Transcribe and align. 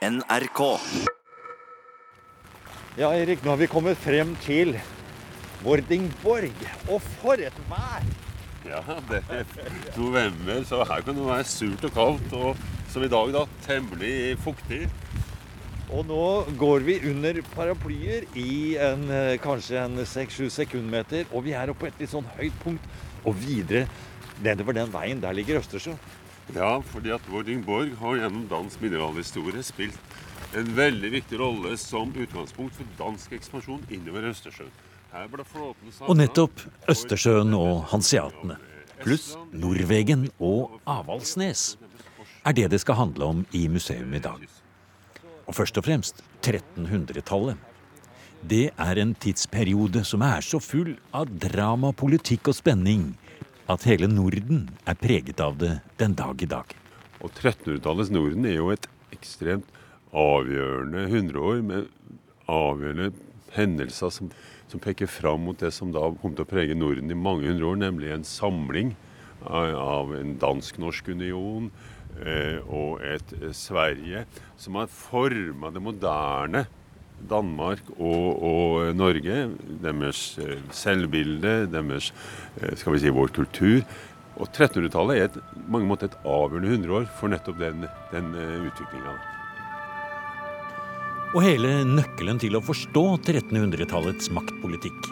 NRK. 0.00 0.60
Ja, 2.96 3.10
Erik, 3.12 3.42
nå 3.44 3.52
har 3.52 3.58
vi 3.60 3.66
kommet 3.68 3.98
frem 4.00 4.30
til 4.40 4.72
Vordingborg. 5.60 6.62
Og 6.88 7.02
for 7.20 7.36
et 7.36 7.58
vær! 7.68 8.06
Ja, 8.64 8.80
det 9.10 9.20
er 9.28 9.44
november, 9.98 10.62
så 10.64 10.86
her 10.88 11.04
kan 11.04 11.18
det 11.18 11.26
være 11.26 11.44
surt 11.44 11.84
og 11.84 11.92
kaldt. 11.92 12.32
Og 12.32 12.62
som 12.88 13.04
i 13.04 13.10
dag, 13.12 13.34
da, 13.36 13.44
temmelig 13.66 14.38
fuktig. 14.40 14.86
Og 15.92 16.08
nå 16.08 16.24
går 16.56 16.86
vi 16.86 16.96
under 17.10 17.42
paraplyer 17.52 18.24
i 18.40 18.78
en, 18.80 19.04
eh, 19.12 19.36
kanskje 19.42 19.84
en 19.84 20.00
6-7 20.00 20.48
sekundmeter. 20.48 21.28
Og 21.28 21.44
vi 21.44 21.52
er 21.52 21.68
oppe 21.68 21.84
på 21.84 21.92
et 21.92 22.00
litt 22.00 22.14
sånn 22.14 22.32
høyt 22.38 22.56
punkt. 22.64 22.88
Og 23.28 23.36
videre 23.36 23.84
nedover 24.40 24.80
den 24.80 24.88
veien, 24.96 25.20
der 25.20 25.36
ligger 25.36 25.60
Østersjø. 25.60 25.98
Ja, 26.54 26.80
fordi 26.82 27.12
at 27.14 27.26
Vordingborg 27.30 27.92
har 28.00 28.16
gjennom 28.18 28.46
dansk 28.50 28.80
mineralhistorie 28.82 29.62
spilt 29.62 29.98
en 30.58 30.72
veldig 30.74 31.12
viktig 31.14 31.38
rolle 31.38 31.76
som 31.78 32.10
utgangspunkt 32.10 32.74
for 32.74 32.96
dansk 32.98 33.36
ekspansjon 33.36 33.84
innover 33.92 34.30
Østersjøen. 34.32 34.72
Og 36.06 36.16
nettopp 36.18 36.62
Østersjøen 36.90 37.54
og 37.54 37.84
hanseatene, 37.90 38.58
pluss 39.02 39.32
Norvegen 39.54 40.28
og 40.38 40.78
Avaldsnes, 40.90 41.74
er 42.46 42.56
det 42.56 42.68
det 42.72 42.80
skal 42.82 42.98
handle 42.98 43.30
om 43.34 43.46
i 43.54 43.66
museum 43.68 44.14
i 44.14 44.22
dag. 44.22 44.42
Og 45.46 45.54
først 45.54 45.78
og 45.78 45.86
fremst 45.86 46.22
1300-tallet. 46.42 47.58
Det 48.40 48.70
er 48.72 48.98
en 49.02 49.14
tidsperiode 49.14 50.02
som 50.08 50.22
er 50.24 50.40
så 50.46 50.58
full 50.62 50.94
av 51.12 51.28
drama, 51.42 51.90
politikk 51.92 52.48
og 52.50 52.56
spenning 52.56 53.10
at 53.70 53.86
hele 53.86 54.08
Norden 54.10 54.64
er 54.88 54.96
preget 54.98 55.40
av 55.42 55.58
det 55.60 55.76
den 56.00 56.16
dag 56.18 56.42
i 56.42 56.48
dag. 56.50 56.72
Og 57.20 57.30
1300-tallets 57.30 58.10
Norden 58.10 58.48
er 58.48 58.56
jo 58.56 58.70
et 58.74 58.88
ekstremt 59.14 59.68
avgjørende 60.10 61.04
hundreår 61.12 61.60
med 61.62 61.90
avgjørende 62.50 63.12
hendelser 63.54 64.10
som, 64.14 64.32
som 64.70 64.82
peker 64.82 65.10
fram 65.10 65.44
mot 65.46 65.60
det 65.60 65.70
som 65.74 65.92
da 65.94 66.02
kom 66.22 66.34
til 66.34 66.46
å 66.46 66.50
prege 66.50 66.74
Norden 66.78 67.12
i 67.12 67.18
mange 67.18 67.46
hundre 67.46 67.70
år, 67.70 67.78
nemlig 67.84 68.10
en 68.14 68.26
samling 68.26 68.96
av, 69.46 70.10
en 70.18 70.34
dansk-norsk 70.40 71.12
union 71.14 71.70
eh, 72.24 72.58
og 72.66 73.00
et 73.06 73.36
eh, 73.38 73.54
Sverige 73.56 74.26
som 74.60 74.76
har 74.80 74.90
forma 74.92 75.70
det 75.72 75.82
moderne 75.84 76.66
Danmark 77.28 77.82
og, 77.96 78.42
og 78.42 78.96
Norge. 78.96 79.42
Deres 79.82 80.22
eh, 80.40 80.60
selvbilde, 80.74 81.66
deres 81.72 82.12
eh, 82.60 82.76
skal 82.78 82.96
vi 82.96 83.02
si, 83.02 83.12
vår 83.14 83.34
kultur. 83.36 83.82
Og 84.40 84.46
1300-tallet 84.48 85.18
er 85.18 85.28
et, 85.28 85.38
mange 85.68 85.88
måter 85.88 86.08
et 86.08 86.20
avgjørende 86.24 86.72
hundreår 86.72 87.10
for 87.18 87.32
nettopp 87.32 87.60
den, 87.60 87.84
den 88.14 88.32
utviklinga. 88.70 89.18
Og 91.30 91.44
hele 91.44 91.82
nøkkelen 91.86 92.40
til 92.42 92.56
å 92.58 92.64
forstå 92.64 93.04
1300-tallets 93.20 94.32
maktpolitikk 94.34 95.10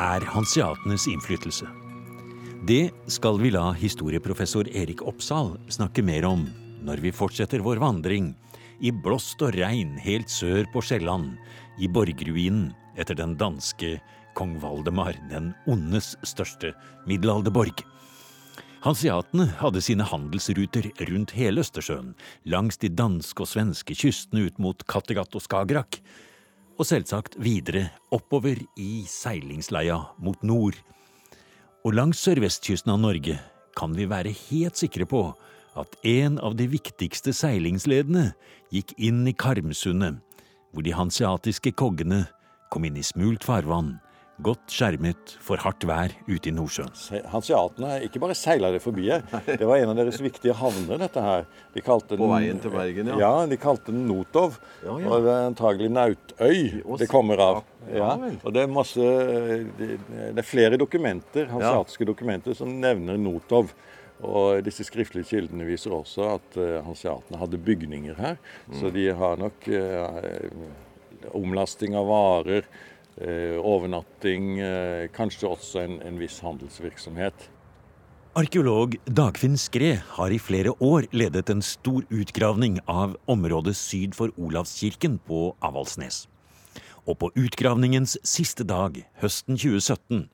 er 0.00 0.24
hanseatenes 0.32 1.08
innflytelse. 1.10 1.66
Det 2.68 2.90
skal 3.08 3.38
vi 3.40 3.50
la 3.54 3.70
historieprofessor 3.72 4.68
Erik 4.76 5.00
Oppsal 5.08 5.54
snakke 5.72 6.04
mer 6.04 6.26
om 6.28 6.44
når 6.84 7.00
vi 7.04 7.12
fortsetter 7.16 7.64
vår 7.64 7.80
vandring 7.80 8.34
i 8.80 8.92
blåst 8.92 9.42
og 9.44 9.54
regn 9.56 9.96
helt 10.00 10.30
sør 10.32 10.66
på 10.72 10.82
Sjælland, 10.84 11.36
i 11.80 11.88
borgruinen 11.88 12.70
etter 12.98 13.16
den 13.16 13.36
danske 13.40 13.98
kong 14.38 14.56
Valdemar, 14.62 15.16
den 15.30 15.52
ondes 15.68 16.14
største 16.26 16.72
middelalderborg. 17.08 17.84
Hanseatene 18.80 19.44
hadde 19.60 19.82
sine 19.84 20.06
handelsruter 20.08 20.86
rundt 21.10 21.34
hele 21.36 21.60
Østersjøen, 21.60 22.14
langs 22.48 22.80
de 22.80 22.88
danske 22.88 23.44
og 23.44 23.50
svenske 23.50 23.92
kystene 23.92 24.46
ut 24.48 24.56
mot 24.62 24.86
Kattegat 24.88 25.36
og 25.36 25.44
Skagerrak, 25.44 26.00
og 26.80 26.88
selvsagt 26.88 27.36
videre 27.36 27.90
oppover 28.08 28.56
i 28.80 29.04
seilingsleia 29.04 29.98
mot 30.24 30.40
nord. 30.40 30.78
Og 31.84 31.92
langs 31.92 32.22
sørvestkysten 32.24 32.94
av 32.94 33.02
Norge 33.02 33.36
kan 33.76 33.92
vi 33.96 34.08
være 34.08 34.32
helt 34.48 34.80
sikre 34.80 35.04
på 35.08 35.26
at 35.78 35.96
en 36.06 36.38
av 36.42 36.56
de 36.58 36.66
viktigste 36.70 37.34
seilingsledene 37.36 38.30
gikk 38.74 38.94
inn 38.98 39.22
i 39.28 39.34
Karmsundet, 39.36 40.20
hvor 40.70 40.86
de 40.86 40.94
hanseatiske 40.94 41.74
koggene 41.78 42.24
kom 42.70 42.86
inn 42.86 42.98
i 42.98 43.06
smult 43.06 43.46
farvann 43.46 43.96
godt 44.44 44.72
skjermet 44.72 45.34
for 45.44 45.60
hardt 45.60 45.84
vær 45.88 46.12
ute 46.28 46.50
i 46.50 46.52
Nordsjøen. 46.54 46.92
Hanseatene 47.32 47.98
ikke 48.06 48.22
bare 48.22 48.36
seila 48.38 48.70
det 48.72 48.80
forbi 48.82 49.08
her, 49.10 49.24
det 49.48 49.66
var 49.68 49.80
en 49.80 49.92
av 49.92 49.98
deres 50.00 50.20
viktige 50.22 50.54
havner, 50.56 51.00
dette 51.02 51.24
her. 51.24 51.46
De 51.74 51.82
den, 51.82 52.20
På 52.20 52.30
veien 52.32 52.60
til 52.62 52.72
Bergen, 52.74 53.12
ja. 53.12 53.18
Ja, 53.20 53.32
de 53.50 53.58
kalte 53.60 53.92
den 53.92 54.06
Notov. 54.08 54.58
Ja, 54.84 54.96
ja. 54.96 55.10
Og 55.10 55.26
det 55.26 55.34
er 55.34 55.50
antagelig 55.50 55.90
Nautøy 55.92 56.56
det 57.00 57.10
kommer 57.10 57.44
av. 57.44 57.62
Ja, 57.90 58.14
og 58.16 58.52
det 58.54 58.64
er 58.64 58.72
masse 58.72 59.04
Det 59.78 59.96
det 60.10 60.42
er 60.42 60.46
flere 60.46 60.78
dokumenter, 60.80 61.48
hanseatiske 61.50 62.06
dokumenter 62.08 62.56
som 62.56 62.72
nevner 62.80 63.18
Notov. 63.20 63.72
Og 64.20 64.60
disse 64.66 64.84
skriftlige 64.84 65.28
kildene 65.30 65.64
viser 65.68 65.94
også 65.96 66.26
at 66.36 66.58
uh, 66.60 66.80
hanseatene 66.84 67.40
hadde 67.40 67.60
bygninger 67.64 68.18
her. 68.20 68.40
Så 68.76 68.92
de 68.92 69.08
har 69.16 69.40
nok 69.40 69.68
uh, 69.72 71.30
omlasting 71.36 71.96
av 71.96 72.10
varer, 72.10 72.68
uh, 73.20 73.56
overnatting, 73.64 74.52
uh, 74.60 75.06
kanskje 75.16 75.48
også 75.48 75.86
en, 75.86 75.96
en 76.04 76.20
viss 76.20 76.40
handelsvirksomhet. 76.44 77.48
Arkeolog 78.38 78.92
Dagfinn 79.10 79.56
Skre 79.58 79.96
har 80.14 80.30
i 80.30 80.38
flere 80.38 80.70
år 80.78 81.08
ledet 81.10 81.48
en 81.50 81.62
stor 81.66 82.04
utgravning 82.14 82.76
av 82.86 83.16
området 83.26 83.74
syd 83.74 84.14
for 84.14 84.30
Olavskirken 84.38 85.16
på 85.26 85.48
Avaldsnes. 85.66 86.28
Og 87.10 87.18
på 87.18 87.32
utgravningens 87.34 88.14
siste 88.22 88.62
dag, 88.62 89.00
høsten 89.18 89.58
2017, 89.58 90.28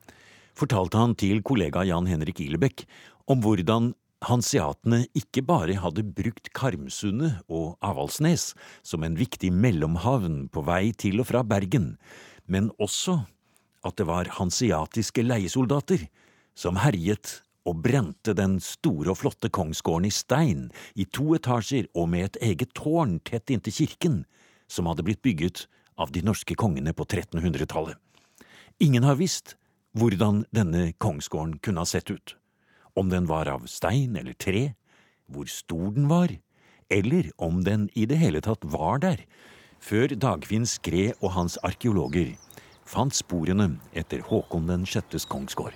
fortalte 0.57 1.01
han 1.01 1.15
til 1.17 1.41
kollega 1.41 1.87
Jan 1.89 2.05
Henrik 2.05 2.43
Ilebekk 2.45 2.85
om 3.27 3.41
hvordan 3.43 3.91
hanseatene 4.25 5.03
ikke 5.17 5.43
bare 5.45 5.77
hadde 5.77 6.05
brukt 6.17 6.49
Karmsundet 6.57 7.43
og 7.51 7.75
Avaldsnes 7.85 8.53
som 8.85 9.03
en 9.05 9.17
viktig 9.19 9.51
mellomhavn 9.53 10.47
på 10.53 10.63
vei 10.65 10.89
til 10.97 11.21
og 11.21 11.29
fra 11.29 11.43
Bergen, 11.45 11.95
men 12.47 12.71
også 12.81 13.19
at 13.85 13.99
det 13.99 14.07
var 14.09 14.31
hanseatiske 14.39 15.25
leiesoldater 15.25 16.07
som 16.57 16.79
herjet 16.81 17.41
og 17.67 17.83
brente 17.83 18.33
den 18.33 18.57
store 18.63 19.11
og 19.11 19.19
flotte 19.21 19.51
kongsgården 19.53 20.07
i 20.07 20.13
stein, 20.13 20.67
i 20.95 21.05
to 21.05 21.35
etasjer 21.35 21.89
og 21.93 22.09
med 22.13 22.29
et 22.29 22.41
eget 22.49 22.73
tårn 22.79 23.19
tett 23.27 23.51
inntil 23.51 23.75
kirken, 23.75 24.21
som 24.71 24.87
hadde 24.87 25.03
blitt 25.03 25.21
bygget 25.21 25.65
av 25.99 26.13
de 26.15 26.23
norske 26.23 26.55
kongene 26.55 26.93
på 26.95 27.05
1300-tallet. 27.05 27.97
Ingen 28.79 29.03
har 29.03 29.19
visst 29.19 29.57
hvordan 29.97 30.45
denne 30.53 30.91
kongsgården 31.01 31.57
kunne 31.59 31.83
ha 31.83 31.89
sett 31.89 32.11
ut. 32.13 32.37
Om 32.97 33.11
den 33.13 33.29
var 33.29 33.49
av 33.51 33.67
stein 33.69 34.17
eller 34.17 34.33
tre, 34.33 34.71
hvor 35.29 35.45
stor 35.51 35.91
den 35.93 36.07
var, 36.09 36.33
eller 36.89 37.29
om 37.37 37.61
den 37.63 37.89
i 37.93 38.07
det 38.09 38.17
hele 38.17 38.41
tatt 38.41 38.63
var 38.65 39.03
der, 39.03 39.21
før 39.77 40.15
Dagfinn 40.17 40.65
Skre 40.65 41.11
og 41.19 41.35
hans 41.35 41.59
arkeologer 41.67 42.33
fant 42.87 43.15
sporene 43.15 43.75
etter 43.97 44.23
Håkon 44.25 44.69
den 44.69 44.85
sjettes 44.87 45.27
kongsgård. 45.29 45.75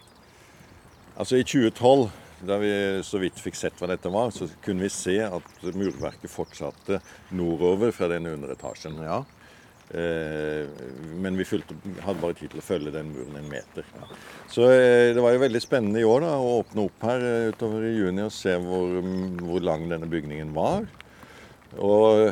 Altså 1.20 1.42
I 1.42 1.46
2012, 1.46 2.08
da 2.48 2.58
vi 2.62 2.72
så 3.06 3.20
vidt 3.22 3.40
fikk 3.42 3.60
sett 3.60 3.78
hva 3.78 3.92
dette 3.92 4.10
var, 4.10 4.32
så 4.34 4.48
kunne 4.64 4.88
vi 4.88 4.94
se 4.94 5.18
at 5.28 5.66
murverket 5.76 6.32
fortsatte 6.32 7.02
nordover 7.36 7.92
fra 7.94 8.10
denne 8.10 8.32
underetasjen. 8.38 8.98
Ja. 9.04 9.22
Eh, 9.94 10.68
men 11.20 11.36
vi 11.36 11.46
fulgte, 11.46 11.76
hadde 12.06 12.22
bare 12.22 12.36
tid 12.38 12.54
til 12.54 12.62
å 12.62 12.64
følge 12.64 12.94
den 12.94 13.10
muren 13.12 13.36
en 13.42 13.50
meter. 13.52 13.88
Så 14.52 14.70
eh, 14.72 15.12
det 15.16 15.24
var 15.24 15.36
jo 15.36 15.42
veldig 15.44 15.62
spennende 15.64 16.00
i 16.00 16.08
år 16.08 16.24
da, 16.24 16.38
å 16.40 16.62
åpne 16.62 16.86
opp 16.88 17.04
her 17.10 17.26
eh, 17.28 17.50
utover 17.52 17.90
i 17.90 17.98
juni 17.98 18.24
og 18.24 18.32
se 18.36 18.56
hvor, 18.64 19.02
hvor 19.42 19.68
lang 19.68 19.90
denne 19.92 20.08
bygningen 20.12 20.54
var. 20.56 20.88
Og 21.76 22.32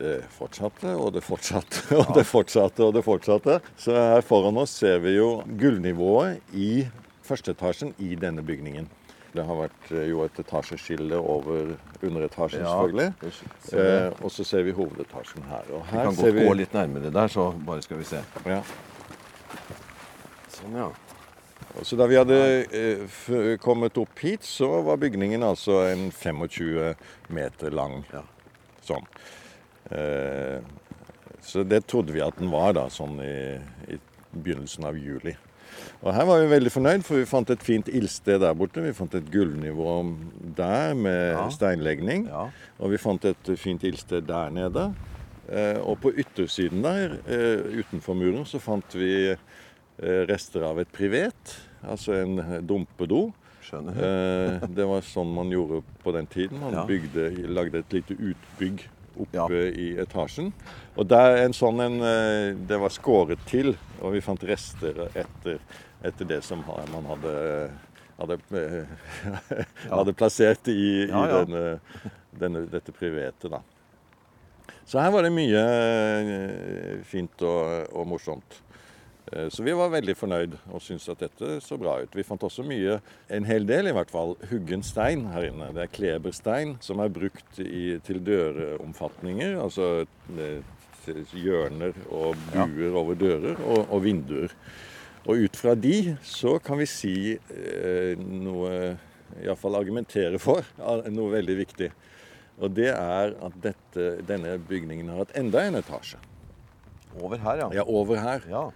det 0.00 0.14
fortsatte 0.32 0.94
og 0.96 1.10
det 1.16 1.24
fortsatte 1.26 1.82
og 2.00 2.14
det 2.16 2.24
fortsatte 2.28 2.86
og 2.86 2.94
det 2.94 3.04
fortsatte. 3.06 3.58
Så 3.80 3.96
her 3.96 4.24
foran 4.26 4.62
oss 4.62 4.78
ser 4.78 5.02
vi 5.02 5.16
jo 5.18 5.40
gullnivået 5.60 6.54
i 6.54 6.86
førsteetasjen 7.26 7.94
i 8.02 8.14
denne 8.18 8.46
bygningen. 8.46 8.86
Det 9.30 9.44
har 9.46 9.58
vært 9.60 9.90
eh, 9.94 10.08
jo 10.10 10.24
et 10.24 10.38
etasjeskille 10.42 11.18
over 11.18 11.76
underetasjen, 12.02 12.64
Ja, 12.64 12.72
selvfølgelig. 12.72 13.12
vi. 13.20 13.78
Eh, 13.78 14.24
og 14.24 14.32
så 14.34 14.44
ser 14.44 14.64
vi 14.66 14.74
hovedetasjen 14.74 15.44
her. 15.46 15.68
Og 15.76 15.84
Vi 15.86 15.98
kan 16.00 16.16
godt 16.18 16.40
gå 16.40 16.56
litt 16.58 16.74
nærmere 16.74 17.12
der, 17.14 17.30
så 17.30 17.50
bare 17.66 17.82
skal 17.86 18.00
vi 18.00 18.08
se. 18.10 18.22
Ja. 18.46 18.62
Sånn, 20.56 20.74
ja. 20.80 20.88
Så 21.86 21.96
da 21.96 22.06
vi 22.10 22.18
hadde 22.18 22.36
eh, 22.74 23.56
kommet 23.62 23.98
opp 24.02 24.18
hit, 24.18 24.42
så 24.42 24.80
var 24.82 24.98
bygningen 24.98 25.44
altså 25.46 25.84
en 25.92 26.08
25 26.10 26.96
meter 27.30 27.70
lang. 27.70 28.00
Ja. 28.12 28.24
Sånn. 28.82 29.06
Eh, 29.94 30.58
så 31.40 31.62
det 31.64 31.84
trodde 31.86 32.12
vi 32.12 32.20
at 32.24 32.36
den 32.42 32.50
var 32.50 32.74
da, 32.76 32.88
sånn 32.90 33.20
i, 33.22 33.36
i 33.94 34.00
begynnelsen 34.34 34.84
av 34.90 34.98
juli. 34.98 35.36
Og 36.02 36.14
her 36.14 36.24
var 36.24 36.40
vi 36.40 36.50
veldig 36.50 36.72
fornøyd, 36.72 37.02
for 37.04 37.14
vi 37.20 37.24
fant 37.28 37.50
et 37.50 37.62
fint 37.62 37.88
ildsted 37.88 38.40
der 38.40 38.54
borte. 38.54 38.82
Vi 38.82 38.92
fant 38.96 39.14
et 39.14 39.30
gullnivå 39.30 39.94
der 40.56 40.94
med 40.94 41.32
Ja. 41.36 41.48
steinlegning. 41.50 42.26
Ja. 42.28 42.48
Og 42.78 42.90
vi 42.90 42.96
fant 42.98 43.24
et 43.24 43.52
fint 43.58 43.82
ildsted 43.84 44.26
der 44.26 44.50
nede. 44.50 44.94
Eh, 45.50 45.78
og 45.82 45.98
på 46.00 46.12
yttersiden 46.14 46.82
der, 46.82 47.16
eh, 47.26 47.80
utenfor 47.82 48.14
muren, 48.14 48.44
så 48.46 48.58
fant 48.60 48.94
vi 48.94 49.30
eh, 49.32 50.26
rester 50.30 50.62
av 50.64 50.78
et 50.80 50.88
privet. 50.92 51.56
Altså 51.84 52.12
en 52.22 52.66
dumpedo. 52.66 53.32
Skjønner. 53.62 54.64
Det 54.74 54.86
var 54.88 55.00
sånn 55.02 55.34
man 55.34 55.50
gjorde 55.50 55.82
på 56.02 56.12
den 56.12 56.26
tiden. 56.26 56.58
Man 56.60 56.72
Ja. 56.72 56.84
bygde, 56.86 57.46
lagde 57.48 57.78
et 57.78 57.92
lite 57.92 58.16
utbygg 58.16 58.88
oppe 59.16 59.36
Ja. 59.36 59.46
i 59.70 59.96
etasjen. 59.98 60.52
Og 60.96 61.06
der 61.08 61.44
en 61.44 61.52
sånn 61.56 61.80
en 61.80 62.00
eh, 62.00 62.56
Det 62.68 62.78
var 62.80 62.90
skåret 62.90 63.38
til, 63.46 63.76
og 64.00 64.12
vi 64.12 64.20
fant 64.20 64.42
rester 64.44 65.08
etter, 65.14 65.60
etter 66.02 66.24
det 66.24 66.42
som 66.44 66.64
man 66.66 67.04
hadde 67.10 67.70
hadde, 68.20 68.38
eh, 68.52 69.64
hadde 69.90 70.12
plassert 70.12 70.68
i, 70.68 71.06
Ja, 71.08 71.24
i 71.24 71.28
ja. 71.30 71.44
Denne, 71.44 71.80
denne, 72.40 72.64
dette 72.70 72.92
private 72.92 73.50
da. 73.52 73.62
Så 74.84 74.98
her 75.00 75.12
var 75.14 75.22
det 75.24 75.32
mye 75.34 75.60
eh, 75.60 76.98
fint 77.06 77.42
og, 77.46 77.88
og 77.94 78.08
morsomt. 78.10 78.60
Eh, 79.32 79.48
Så 79.48 79.62
vi 79.62 79.72
var 79.76 79.92
veldig 79.92 80.16
fornøyd 80.16 80.56
og 80.72 80.82
syntes 80.82 81.08
at 81.12 81.22
dette 81.24 81.60
så 81.64 81.78
bra 81.80 81.98
ut. 82.02 82.14
Vi 82.16 82.24
fant 82.26 82.42
også 82.46 82.64
mye, 82.66 83.00
en 83.30 83.44
hel 83.48 83.66
del 83.68 83.90
i 83.90 83.94
hvert 83.96 84.10
fall, 84.10 84.36
huggen 84.50 84.82
stein 84.86 85.26
her 85.32 85.50
inne. 85.50 85.72
Det 85.76 85.84
er 85.84 85.94
kleberstein 85.94 86.76
som 86.84 87.00
er 87.00 87.12
brukt 87.12 87.60
i, 87.62 87.98
til 88.06 88.22
døromfatninger. 88.26 89.58
Altså 89.60 90.06
til 91.04 91.24
hjørner 91.40 91.96
og 92.12 92.36
buer 92.52 92.96
over 92.96 93.14
dører 93.16 93.60
og, 93.64 93.86
og 93.88 94.02
vinduer. 94.04 94.52
Og 95.28 95.44
ut 95.44 95.56
fra 95.56 95.74
de 95.76 96.16
så 96.24 96.58
kan 96.64 96.80
vi 96.80 96.88
si 96.88 97.14
eh, 97.36 98.16
noe 98.18 98.96
Iallfall 99.40 99.76
argumentere 99.78 100.40
for 100.42 100.64
noe 101.12 101.32
veldig 101.36 101.56
viktig. 101.60 101.90
Og 102.60 102.72
det 102.76 102.90
er 102.90 103.36
at 103.40 103.54
dette, 103.62 104.08
denne 104.28 104.56
bygningen 104.58 105.08
har 105.12 105.22
hatt 105.22 105.36
enda 105.38 105.62
en 105.64 105.78
etasje. 105.78 106.18
Over 107.18 107.38
her, 107.42 107.56
ja. 107.64 107.70
Ja, 107.80 107.82
over 107.86 108.16
her. 108.20 108.44
Ja. 108.50 108.70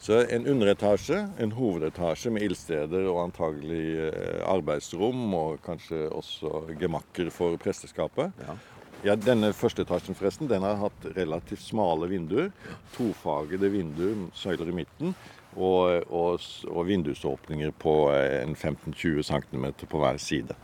Så 0.00 0.22
en 0.32 0.46
underetasje, 0.48 1.26
en 1.38 1.52
hovedetasje 1.52 2.30
med 2.32 2.42
ildsteder 2.46 3.04
og 3.10 3.18
antagelig 3.26 4.08
eh, 4.08 4.40
arbeidsrom, 4.48 5.34
og 5.36 5.58
kanskje 5.66 6.06
også 6.08 6.62
gemakker 6.80 7.28
for 7.30 7.56
presteskapet. 7.60 8.32
Ja. 8.46 8.56
Ja, 9.04 9.14
Denne 9.16 9.52
første 9.56 9.80
etasjen 9.86 10.16
forresten, 10.16 10.48
den 10.48 10.60
har 10.64 10.76
hatt 10.76 11.04
relativt 11.16 11.62
smale 11.64 12.08
vinduer. 12.10 12.50
Tofagede 12.96 13.70
vinduer, 13.72 14.26
søyler 14.36 14.68
i 14.68 14.74
midten, 14.82 15.14
og, 15.56 16.04
og, 16.12 16.40
og 16.68 16.84
vindusåpninger 16.88 17.72
på 17.80 17.94
eh, 18.12 18.42
en 18.42 18.56
15-20 18.56 19.22
cm 19.28 19.70
på 19.88 20.00
hver 20.02 20.20
side. 20.20 20.56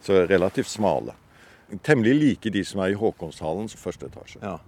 Så 0.00 0.22
relativt 0.28 0.68
smale. 0.72 1.16
Temmelig 1.84 2.14
like 2.14 2.50
de 2.54 2.64
som 2.64 2.80
er 2.84 2.92
i 2.94 2.96
Håkonshallens 3.00 3.76
første 3.76 4.06
etasje. 4.12 4.40
ja. 4.44 4.58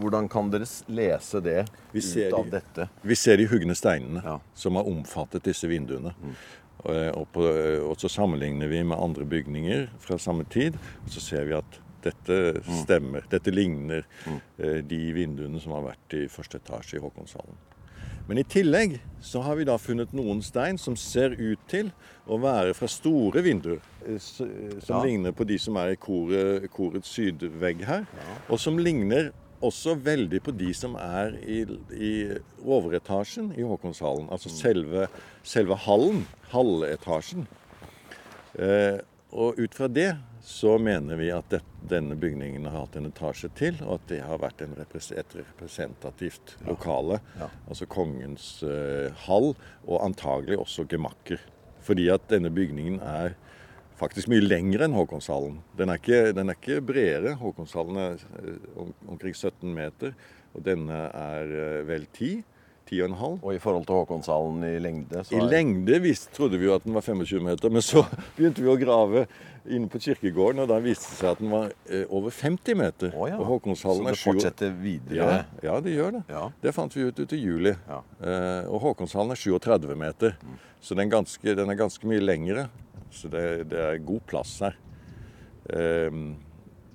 Hvordan 0.00 0.28
kan 0.28 0.50
dere 0.50 0.66
lese 0.88 1.40
det 1.42 1.66
ut 1.94 2.32
av 2.34 2.44
de- 2.44 2.50
dette? 2.50 2.88
Vi 3.02 3.14
ser 3.14 3.36
de 3.36 3.46
hugne 3.46 3.74
steinene 3.74 4.22
Ja. 4.24 4.38
som 4.54 4.74
har 4.76 4.84
omfattet 4.84 5.42
disse 5.44 5.68
vinduene. 5.68 6.14
Og, 6.84 7.16
og, 7.16 7.28
på, 7.32 7.40
og 7.88 7.96
så 7.96 8.08
sammenligner 8.10 8.68
vi 8.68 8.82
med 8.82 8.98
andre 9.00 9.24
bygninger 9.24 9.86
fra 9.98 10.18
samme 10.18 10.44
tid, 10.44 10.74
og 11.04 11.08
så 11.14 11.20
ser 11.20 11.44
vi 11.48 11.54
at 11.56 11.78
dette 12.04 12.60
stemmer. 12.82 13.24
Dette 13.30 13.50
ligner 13.54 14.02
eh, 14.58 14.82
de 14.84 14.98
vinduene 15.16 15.60
som 15.62 15.72
har 15.72 15.86
vært 15.86 16.12
i 16.18 16.26
første 16.28 16.58
etasje 16.60 16.98
i 16.98 17.00
Håkonshallen. 17.00 17.56
Men 18.28 18.38
i 18.40 18.44
tillegg 18.48 18.98
så 19.20 19.40
har 19.44 19.56
vi 19.56 19.64
da 19.68 19.76
funnet 19.80 20.12
noen 20.16 20.42
stein 20.44 20.78
som 20.80 20.94
ser 20.96 21.34
ut 21.36 21.60
til 21.68 21.90
å 22.28 22.38
være 22.40 22.74
fra 22.76 22.86
store 22.88 23.40
vinduer. 23.44 23.80
eh, 24.06 24.14
eh, 24.16 24.80
Som 24.80 24.96
Ja. 24.98 25.02
ligner 25.04 25.32
på 25.32 25.46
de 25.46 25.58
som 25.58 25.76
er 25.76 25.92
i 25.92 25.96
koret, 25.96 26.68
korets 26.70 27.08
sydvegg 27.08 27.82
her. 27.84 28.06
Og 28.50 28.58
som 28.60 28.76
ligner 28.78 29.30
også 29.64 29.94
veldig 30.02 30.40
på 30.44 30.54
de 30.56 30.70
som 30.76 30.96
er 31.00 31.36
i, 31.44 31.62
i 31.94 32.12
overetasjen 32.64 33.52
i 33.58 33.64
Håkonshallen. 33.66 34.28
Altså 34.34 34.52
selve, 34.52 35.08
selve 35.46 35.78
hallen. 35.86 36.24
Halvetasjen. 36.52 37.46
Eh, 38.54 39.00
og 39.34 39.58
ut 39.58 39.74
fra 39.74 39.88
det 39.90 40.12
så 40.44 40.76
mener 40.78 41.18
vi 41.18 41.30
at 41.34 41.48
det, 41.50 41.62
denne 41.88 42.14
bygningen 42.20 42.66
har 42.68 42.84
hatt 42.84 42.98
en 43.00 43.08
etasje 43.08 43.48
til, 43.58 43.78
og 43.82 43.96
at 43.96 44.04
det 44.10 44.20
har 44.22 44.42
vært 44.42 44.60
repres 44.76 45.08
et 45.16 45.32
representativt 45.38 46.54
lokale. 46.68 47.18
Ja. 47.40 47.48
Altså 47.66 47.88
kongens 47.90 48.48
eh, 48.62 49.08
hall, 49.24 49.54
og 49.88 50.04
antagelig 50.04 50.60
også 50.60 50.86
gemakker. 50.90 51.42
Fordi 51.84 52.06
at 52.12 52.28
denne 52.30 52.52
bygningen 52.54 53.00
er 53.00 53.34
faktisk 54.00 54.28
mye 54.32 54.42
lengre 54.44 54.86
enn 54.88 54.96
Håkonshallen. 54.96 55.58
Den 55.78 55.92
er 55.92 56.00
ikke, 56.00 56.22
den 56.36 56.50
er 56.52 56.58
ikke 56.58 56.80
bredere. 56.84 57.36
Håkonshallen 57.40 58.00
er 58.02 58.24
eh, 58.40 58.56
om, 58.80 58.90
omkring 59.14 59.34
17 59.36 59.70
meter, 59.74 60.16
og 60.54 60.64
denne 60.66 61.06
er 61.14 61.54
eh, 61.60 61.78
vel 61.88 62.08
10. 62.16 62.34
10,5. 62.84 63.38
Og 63.40 63.54
i 63.54 63.58
forhold 63.62 63.86
til 63.88 63.96
Håkonshallen 63.96 64.60
i 64.68 64.74
lengde, 64.84 65.22
så 65.24 65.32
I 65.32 65.40
er 65.40 65.46
lengde 65.48 65.96
visst, 66.04 66.28
trodde 66.36 66.58
vi 66.60 66.66
jo 66.68 66.74
at 66.76 66.84
den 66.84 66.92
var 66.92 67.00
25 67.06 67.40
meter, 67.46 67.72
men 67.72 67.80
så 67.82 68.02
begynte 68.36 68.60
vi 68.60 68.68
å 68.68 68.76
grave 68.76 69.22
inne 69.64 69.88
på 69.88 69.96
kirkegården, 70.04 70.60
og 70.60 70.68
da 70.68 70.76
viste 70.84 71.08
det 71.08 71.16
seg 71.22 71.30
at 71.30 71.40
den 71.40 71.48
var 71.54 71.70
eh, 71.88 72.02
over 72.12 72.34
50 72.36 72.76
meter. 72.76 73.14
Oh, 73.16 73.24
ja. 73.30 73.38
Og 73.38 73.46
Så 73.46 73.48
Håkonshallen 73.54 74.04
det 74.04 74.12
er 74.12 74.20
sju- 74.20 74.26
fortsetter 74.34 74.74
videre? 74.82 75.16
Ja, 75.16 75.38
ja, 75.64 75.78
det 75.86 75.94
gjør 75.96 76.18
det. 76.18 76.22
Ja. 76.28 76.42
Det 76.66 76.74
fant 76.76 76.92
vi 76.98 77.06
ut 77.08 77.22
ute 77.24 77.38
i 77.38 77.40
juli. 77.40 77.72
Ja. 77.88 78.02
Eh, 78.20 78.68
og 78.68 78.82
Håkonshallen 78.84 79.32
er 79.32 79.40
37 79.40 79.96
meter, 80.04 80.36
så 80.84 80.92
den, 80.98 81.06
er 81.06 81.14
ganske, 81.16 81.54
den 81.56 81.72
er 81.72 81.80
ganske 81.80 82.10
mye 82.10 82.20
lengre. 82.20 82.66
Så 83.14 83.30
det, 83.32 83.70
det 83.70 83.80
er 83.80 84.02
god 84.06 84.24
plass 84.30 84.56
her. 84.64 84.76
Eh, 85.70 86.18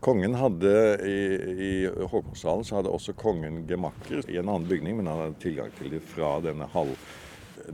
kongen 0.04 0.36
hadde 0.40 0.74
i, 1.08 1.22
i 1.70 1.72
Håkonshallen 1.88 2.68
så 2.68 2.80
hadde 2.80 2.92
også 2.94 3.16
kongen 3.20 3.64
gemakker 3.70 4.28
i 4.30 4.38
en 4.40 4.52
annen 4.52 4.68
bygning, 4.70 5.00
men 5.00 5.10
han 5.10 5.24
hadde 5.26 5.42
tilgang 5.44 5.72
til 5.80 5.92
dem 5.96 6.06
fra 6.14 6.36
denne 6.44 6.68
hall, 6.76 6.94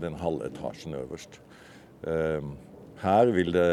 den 0.02 0.18
halvetasjen 0.22 0.98
øverst. 1.02 1.42
Eh, 2.08 2.54
her 3.02 3.32
vil 3.36 3.52
det 3.52 3.66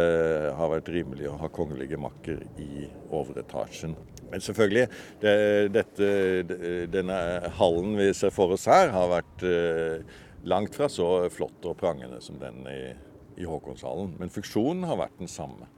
ha 0.59 0.67
vært 0.73 0.91
rimelig 0.91 1.29
å 1.31 1.39
ha 1.39 1.51
kongelige 1.53 1.95
gemakker 1.95 2.41
i 2.61 2.89
overetasjen. 3.15 3.95
Men 4.33 4.43
selvfølgelig, 4.43 4.87
det, 5.21 5.37
dette, 5.75 6.09
denne 6.91 7.17
hallen 7.59 7.95
vi 8.01 8.09
ser 8.17 8.33
for 8.35 8.55
oss 8.57 8.65
her, 8.71 8.91
har 8.95 9.11
vært 9.13 9.45
eh, 9.47 10.21
langt 10.49 10.75
fra 10.75 10.89
så 10.91 11.29
flott 11.31 11.69
og 11.69 11.77
prangende 11.79 12.19
som 12.25 12.41
den 12.41 12.65
i, 12.67 12.81
i 13.43 13.49
Håkonshallen. 13.49 14.17
Men 14.21 14.33
funksjonen 14.33 14.87
har 14.89 15.00
vært 15.03 15.19
den 15.21 15.31
samme. 15.31 15.69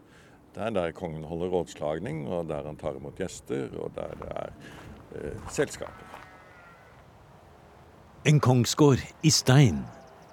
Det 0.54 0.62
er 0.62 0.74
der 0.74 0.94
kongen 0.94 1.24
holder 1.26 1.50
rådslagning, 1.50 2.28
og 2.30 2.48
der 2.48 2.66
han 2.68 2.78
tar 2.78 2.94
imot 2.98 3.18
gjester, 3.18 3.72
og 3.80 3.90
der 3.96 4.14
det 4.20 4.30
er 4.30 4.52
eh, 5.18 5.48
selskaper. 5.50 6.20
En 8.24 8.38
kongsgård 8.40 9.02
i 9.22 9.30
stein, 9.34 9.82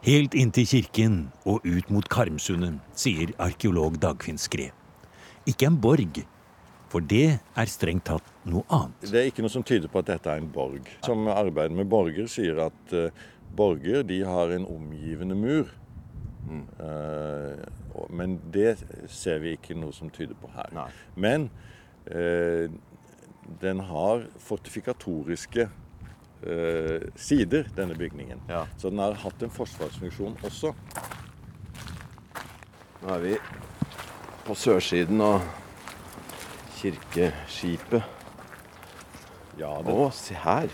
helt 0.06 0.38
inntil 0.38 0.68
kirken 0.70 1.16
og 1.44 1.66
ut 1.66 1.90
mot 1.92 2.06
Karmsundet, 2.10 2.78
sier 2.96 3.34
arkeolog 3.42 3.98
Dagfinn 4.02 4.40
Skre. 4.40 4.70
Ikke 5.50 5.68
en 5.68 5.82
borg, 5.82 6.22
for 6.94 7.02
det 7.02 7.40
er 7.42 7.72
strengt 7.72 8.06
tatt 8.08 8.30
noe 8.46 8.64
annet. 8.70 9.10
Det 9.10 9.20
er 9.20 9.28
ikke 9.32 9.44
noe 9.44 9.54
som 9.54 9.66
tyder 9.66 9.90
på 9.92 10.04
at 10.04 10.14
dette 10.14 10.30
er 10.30 10.40
en 10.40 10.54
borg. 10.54 10.88
Som 11.04 11.26
arbeider 11.34 11.76
med 11.76 11.90
borger 11.90 12.30
sier 12.32 12.62
at 12.70 12.96
eh, 12.96 13.10
borger 13.58 14.06
de 14.08 14.22
har 14.28 14.54
en 14.54 14.70
omgivende 14.70 15.36
mur. 15.36 15.72
Eh, 16.50 17.68
Uh, 18.02 18.08
men 18.10 18.38
det 18.54 18.78
ser 19.12 19.42
vi 19.44 19.52
ikke 19.58 19.76
noe 19.76 19.92
som 19.94 20.10
tyder 20.10 20.36
på 20.40 20.48
her. 20.56 20.70
Nei. 20.74 20.88
Men 21.16 21.50
uh, 22.08 22.72
den 23.62 23.80
har 23.84 24.24
fortifikatoriske 24.40 25.68
uh, 25.68 27.02
sider, 27.16 27.68
denne 27.78 27.96
bygningen. 28.00 28.42
Ja. 28.50 28.64
Så 28.78 28.90
den 28.90 29.00
har 29.04 29.14
hatt 29.22 29.44
en 29.44 29.52
forsvarsfunksjon 29.52 30.38
også. 30.48 30.72
Nå 33.02 33.14
er 33.16 33.24
vi 33.26 33.36
på 34.48 34.56
sørsiden 34.56 35.22
av 35.26 35.42
kirkeskipet. 36.80 38.04
Ja, 39.60 39.76
Å, 39.84 40.10
se 40.16 40.34
her. 40.48 40.72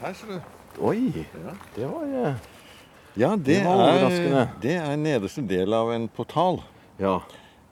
her 0.00 0.12
ser 0.20 0.36
du. 0.36 0.40
Oi, 0.84 1.26
Ja. 1.32 1.54
det 1.76 1.88
var 1.90 2.36
Ja, 3.16 3.36
det, 3.36 3.44
Det 3.44 3.62
er, 3.62 4.48
det 4.62 4.76
er 4.80 4.96
nederste 4.98 5.42
del 5.46 5.72
av 5.76 5.92
en 5.94 6.08
portal. 6.08 6.60
Ja. 6.98 7.20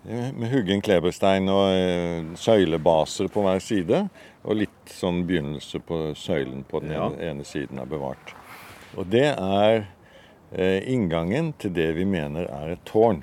Eh, 0.09 0.31
Med 0.35 0.51
huggen 0.53 0.83
kleberstein 0.83 1.49
og 1.51 1.73
eh, 1.75 2.23
søylebaser 2.39 3.29
på 3.33 3.43
hver 3.43 3.59
side. 3.63 4.05
Og 4.45 4.57
litt 4.63 4.91
sånn 4.91 5.25
begynnelse 5.27 5.81
på 5.87 6.13
søylen 6.19 6.63
på 6.67 6.81
den 6.83 6.93
Ja. 6.95 7.09
ene 7.31 7.45
siden 7.47 7.79
er 7.83 7.87
bevart. 7.91 8.35
Og 8.97 9.07
det 9.11 9.29
er 9.39 9.87
eh, 10.53 10.81
inngangen 10.93 11.53
til 11.59 11.73
det 11.75 11.95
vi 11.97 12.05
mener 12.05 12.47
er 12.51 12.73
et 12.77 12.85
tårn. 12.85 13.23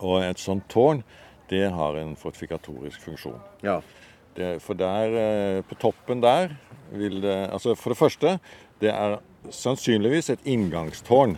Og 0.00 0.22
et 0.22 0.38
sånt 0.38 0.66
tårn, 0.70 1.02
det 1.50 1.70
har 1.74 1.96
en 1.96 2.14
fortifikatorisk 2.16 3.00
funksjon. 3.06 3.40
ja. 3.62 3.80
Det, 4.38 4.60
for 4.62 4.74
der, 4.78 5.10
eh, 5.18 5.62
på 5.66 5.74
toppen 5.74 6.20
der 6.22 6.52
vil 6.92 7.20
det 7.20 7.50
Altså 7.50 7.74
for 7.74 7.90
det 7.90 7.98
første, 7.98 8.38
det 8.80 8.90
er 8.92 9.16
sannsynligvis 9.54 10.30
et 10.34 10.46
inngangstårn. 10.48 11.36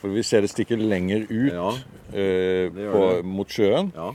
For 0.00 0.12
vi 0.12 0.22
ser 0.26 0.44
det 0.44 0.52
stikker 0.52 0.80
lenger 0.80 1.24
ut 1.30 1.52
Ja, 1.52 1.70
eh, 2.12 2.68
på, 2.70 3.04
mot 3.24 3.50
sjøen. 3.50 3.92
Ja. 3.96 4.12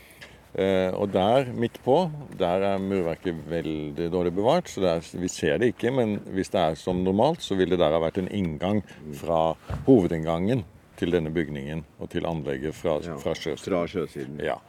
Eh, 0.51 0.91
og 0.91 1.13
der 1.13 1.47
midt 1.55 1.79
på, 1.83 2.09
der 2.37 2.65
er 2.73 2.81
murverket 2.83 3.37
veldig 3.49 4.09
dårlig 4.11 4.33
bevart, 4.35 4.67
så 4.69 4.83
er, 4.97 5.05
vi 5.15 5.29
ser 5.31 5.61
det 5.61 5.71
ikke. 5.71 5.93
Men 5.95 6.17
hvis 6.35 6.51
det 6.51 6.59
er 6.61 6.77
som 6.79 7.03
normalt, 7.05 7.41
så 7.43 7.55
vil 7.55 7.71
det 7.71 7.79
der 7.79 7.95
ha 7.95 8.01
vært 8.03 8.19
en 8.21 8.31
inngang 8.35 8.83
fra 9.17 9.53
hovedinngangen 9.87 10.65
til 10.99 11.15
denne 11.15 11.31
bygningen 11.33 11.85
og 11.99 12.11
til 12.13 12.27
anlegget 12.29 12.75
fra, 12.77 12.99
Ja, 13.01 13.15
fra 13.17 13.33
sjøsiden. 13.33 13.63
Fra 13.65 13.85
sjøsiden. 13.89 14.41
Ja. 14.43 14.59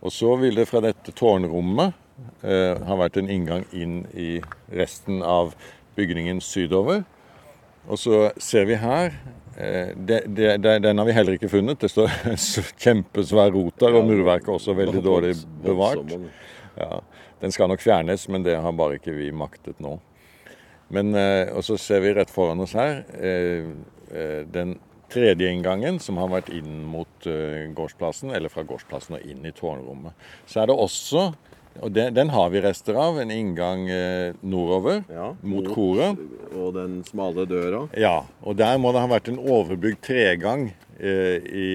Og 0.00 0.14
så 0.14 0.36
vil 0.40 0.56
det 0.56 0.68
fra 0.70 0.80
dette 0.84 1.12
tårnrommet 1.12 1.98
eh, 2.46 2.78
ha 2.78 2.98
vært 3.02 3.18
en 3.20 3.30
inngang 3.30 3.66
inn 3.74 4.04
i 4.14 4.36
resten 4.72 5.20
av 5.26 5.56
bygningen 5.98 6.40
sydover. 6.40 7.02
Og 7.90 7.98
så 7.98 8.28
ser 8.40 8.66
vi 8.68 8.76
her 8.78 9.10
eh, 9.56 9.90
det, 9.96 10.22
det, 10.26 10.56
det, 10.62 10.76
Den 10.84 11.00
har 11.00 11.08
vi 11.08 11.16
heller 11.16 11.38
ikke 11.38 11.50
funnet. 11.50 11.80
Det 11.82 11.90
står 11.90 12.12
kjempesvær 12.84 13.52
rot 13.54 13.80
der, 13.82 13.98
og 13.98 14.06
murverket 14.08 14.50
er 14.50 14.58
også 14.58 14.76
veldig 14.78 15.02
dårlig 15.04 15.34
bevart. 15.64 16.14
Ja, 16.78 17.02
Den 17.42 17.52
skal 17.52 17.70
nok 17.72 17.82
fjernes, 17.82 18.28
men 18.30 18.46
det 18.46 18.56
har 18.62 18.78
bare 18.78 19.00
ikke 19.00 19.16
vi 19.16 19.32
maktet 19.34 19.82
nå. 19.82 19.98
Men, 20.92 21.14
eh, 21.16 21.50
og 21.56 21.64
så 21.66 21.78
ser 21.80 22.04
vi 22.04 22.14
rett 22.14 22.30
foran 22.30 22.60
oss 22.62 22.76
her 22.76 23.02
eh, 23.16 23.64
den 24.52 24.76
tredje 25.12 25.48
inngangen, 25.48 25.98
som 26.00 26.18
har 26.20 26.28
vært 26.32 26.50
inn 26.52 26.82
mot 26.88 27.26
gårdsplassen, 27.76 28.30
eller 28.32 28.52
fra 28.52 28.64
gårdsplassen 28.64 29.18
og 29.18 29.24
inn 29.28 29.44
i 29.44 29.52
tårnrommet. 29.56 30.16
Så 30.48 30.62
er 30.62 30.68
det 30.68 30.76
også, 30.76 31.24
og 31.80 31.92
den, 31.94 32.12
den 32.14 32.32
har 32.34 32.50
vi 32.52 32.60
rester 32.64 32.98
av, 33.00 33.20
en 33.22 33.30
inngang 33.32 33.86
eh, 33.90 34.34
nordover 34.42 35.02
Ja, 35.12 35.30
mot 35.40 35.68
koret. 35.72 36.20
Og 36.52 36.74
den 36.76 37.00
smale 37.08 37.46
døra. 37.48 37.86
Ja, 37.96 38.24
og 38.44 38.58
der 38.60 38.76
må 38.82 38.92
det 38.92 39.04
ha 39.04 39.10
vært 39.10 39.30
en 39.32 39.40
overbygd 39.40 40.02
tregang 40.04 40.68
eh, 40.98 41.38
i, 41.40 41.70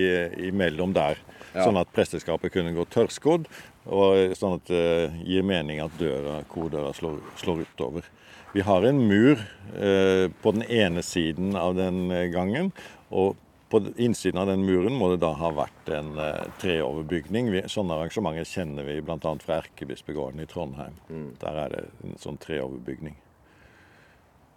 imellom 0.50 0.94
der. 0.98 1.18
Ja. 1.54 1.64
Sånn 1.66 1.80
at 1.82 1.90
presteskapet 1.96 2.54
kunne 2.54 2.76
gå 2.76 2.86
tørrskodd, 2.94 3.48
og 3.88 4.36
sånn 4.38 4.60
at 4.60 4.70
det 4.70 4.86
gir 5.26 5.46
mening 5.48 5.80
at 5.82 5.96
døra, 5.98 6.42
kordøra 6.52 6.92
slår, 6.94 7.22
slår 7.40 7.64
utover. 7.66 8.08
Vi 8.54 8.64
har 8.68 8.86
en 8.88 9.00
mur 9.08 9.42
eh, 9.76 10.28
på 10.42 10.54
den 10.56 10.64
ene 10.70 11.04
siden 11.06 11.56
av 11.60 11.76
den 11.80 12.08
eh, 12.12 12.28
gangen, 12.34 12.72
og 13.10 13.36
på 13.70 13.82
innsiden 13.96 14.40
av 14.40 14.48
den 14.48 14.64
muren 14.66 14.96
må 14.96 15.10
det 15.12 15.20
da 15.24 15.34
ha 15.36 15.52
vært 15.56 15.90
en 15.92 16.14
eh, 16.22 16.48
treoverbygning. 16.62 17.50
Sånne 17.68 17.98
arrangementer 17.98 18.48
kjenner 18.48 18.88
vi 18.88 19.00
bl.a. 19.04 19.18
fra 19.44 19.60
Erkebispegården 19.60 20.44
i 20.44 20.48
Trondheim. 20.48 20.96
Der 21.42 21.62
er 21.66 21.74
det 21.74 21.84
en 22.06 22.16
sånn 22.22 22.40
treoverbygning. 22.44 23.18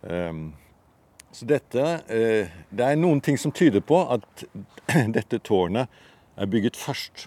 Um, 0.03 0.53
så 1.31 1.45
dette 1.45 1.83
uh, 2.09 2.53
Det 2.73 2.87
er 2.87 2.97
noen 2.97 3.19
ting 3.21 3.37
som 3.37 3.53
tyder 3.53 3.83
på 3.85 3.99
at 4.15 4.47
dette 5.19 5.43
tårnet 5.45 5.91
er 6.41 6.49
bygget 6.51 6.79
først. 6.79 7.27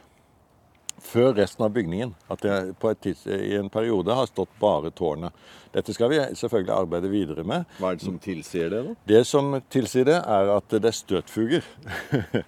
Før 1.03 1.33
resten 1.35 1.65
av 1.65 1.73
bygningen. 1.75 2.13
At 2.31 2.41
det 2.45 2.57
på 2.79 2.89
et 2.93 3.01
tids, 3.03 3.25
i 3.27 3.55
en 3.59 3.69
periode 3.73 4.15
har 4.15 4.29
stått 4.29 4.53
bare 4.61 4.89
tårnet. 4.95 5.35
Dette 5.73 5.93
skal 5.93 6.09
vi 6.13 6.19
selvfølgelig 6.37 6.73
arbeide 6.75 7.09
videre 7.11 7.43
med. 7.47 7.65
Hva 7.81 7.91
er 7.91 7.99
det 7.99 8.05
som 8.05 8.17
tilsier 8.23 8.69
det, 8.71 8.81
da? 8.87 8.93
Det 9.09 9.21
som 9.27 9.51
tilsier 9.73 10.07
det, 10.07 10.19
er 10.21 10.51
at 10.55 10.73
det 10.73 10.89
er 10.91 10.97
støtfuger. 10.97 11.63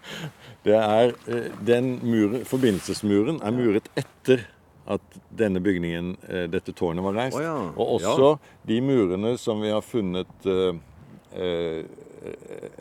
Det 0.65 0.73
er, 0.73 1.11
eh, 1.29 1.51
den 1.61 1.99
muren, 2.01 2.41
Forbindelsesmuren 2.49 3.35
er 3.45 3.53
muret 3.53 3.85
etter 4.01 4.47
at 4.89 5.17
denne 5.37 5.61
bygningen, 5.61 6.15
eh, 6.25 6.47
dette 6.49 6.73
tårnet, 6.73 7.03
var 7.05 7.13
reist. 7.19 7.37
Oh, 7.37 7.43
ja, 7.45 7.53
Og 7.77 7.91
også 7.99 8.31
de 8.65 8.79
murene 8.81 9.35
som 9.37 9.61
vi 9.61 9.69
har 9.69 9.85
funnet 9.85 10.47
eh, 10.49 11.85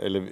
eller 0.00 0.30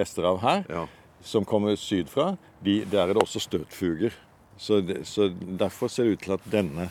rester 0.00 0.24
av 0.30 0.40
her, 0.40 0.64
Ja. 0.72 0.86
som 1.20 1.44
kommer 1.44 1.76
sydfra, 1.76 2.38
de, 2.64 2.78
der 2.88 3.02
er 3.08 3.12
det 3.12 3.22
også 3.22 3.40
støtfuger. 3.44 4.16
Så, 4.58 4.80
det, 4.82 5.04
så 5.06 5.28
derfor 5.30 5.88
ser 5.92 6.04
det 6.08 6.16
ut 6.18 6.24
til 6.26 6.34
at 6.34 6.46
denne, 6.50 6.88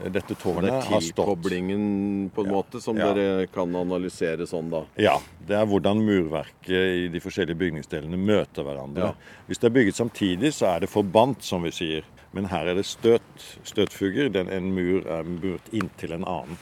eh, 0.00 0.08
dette 0.14 0.34
tårnet 0.40 0.70
er 0.72 0.86
har 0.88 1.00
stått. 1.04 1.18
tilkoblingen 1.20 2.30
på 2.34 2.44
en 2.46 2.52
måte 2.54 2.80
som 2.80 2.96
Ja. 2.96 3.12
dere 3.12 3.46
kan 3.52 3.68
analysere 3.76 4.46
sånn, 4.48 4.70
da. 4.72 4.84
Ja, 4.96 5.18
det 5.46 5.56
er 5.58 5.66
hvordan 5.68 6.00
murverket 6.06 6.72
i 6.72 7.08
de 7.12 7.20
forskjellige 7.20 7.58
bygningsdelene 7.60 8.16
møter 8.16 8.64
hverandre. 8.64 9.12
Ja. 9.12 9.36
Hvis 9.48 9.58
det 9.60 9.68
er 9.70 9.76
bygget 9.76 10.00
samtidig, 10.00 10.52
så 10.56 10.74
er 10.76 10.80
det 10.80 10.90
forbandt, 10.90 11.42
som 11.44 11.62
vi 11.62 11.70
sier. 11.70 12.02
Men 12.32 12.46
her 12.48 12.66
er 12.72 12.74
det 12.80 12.86
støt, 12.88 13.44
støtfuger. 13.62 14.32
Den, 14.32 14.48
en 14.48 14.72
mur 14.72 15.04
er 15.06 15.22
muret 15.28 15.68
inntil 15.70 16.12
en 16.16 16.24
annen. 16.24 16.56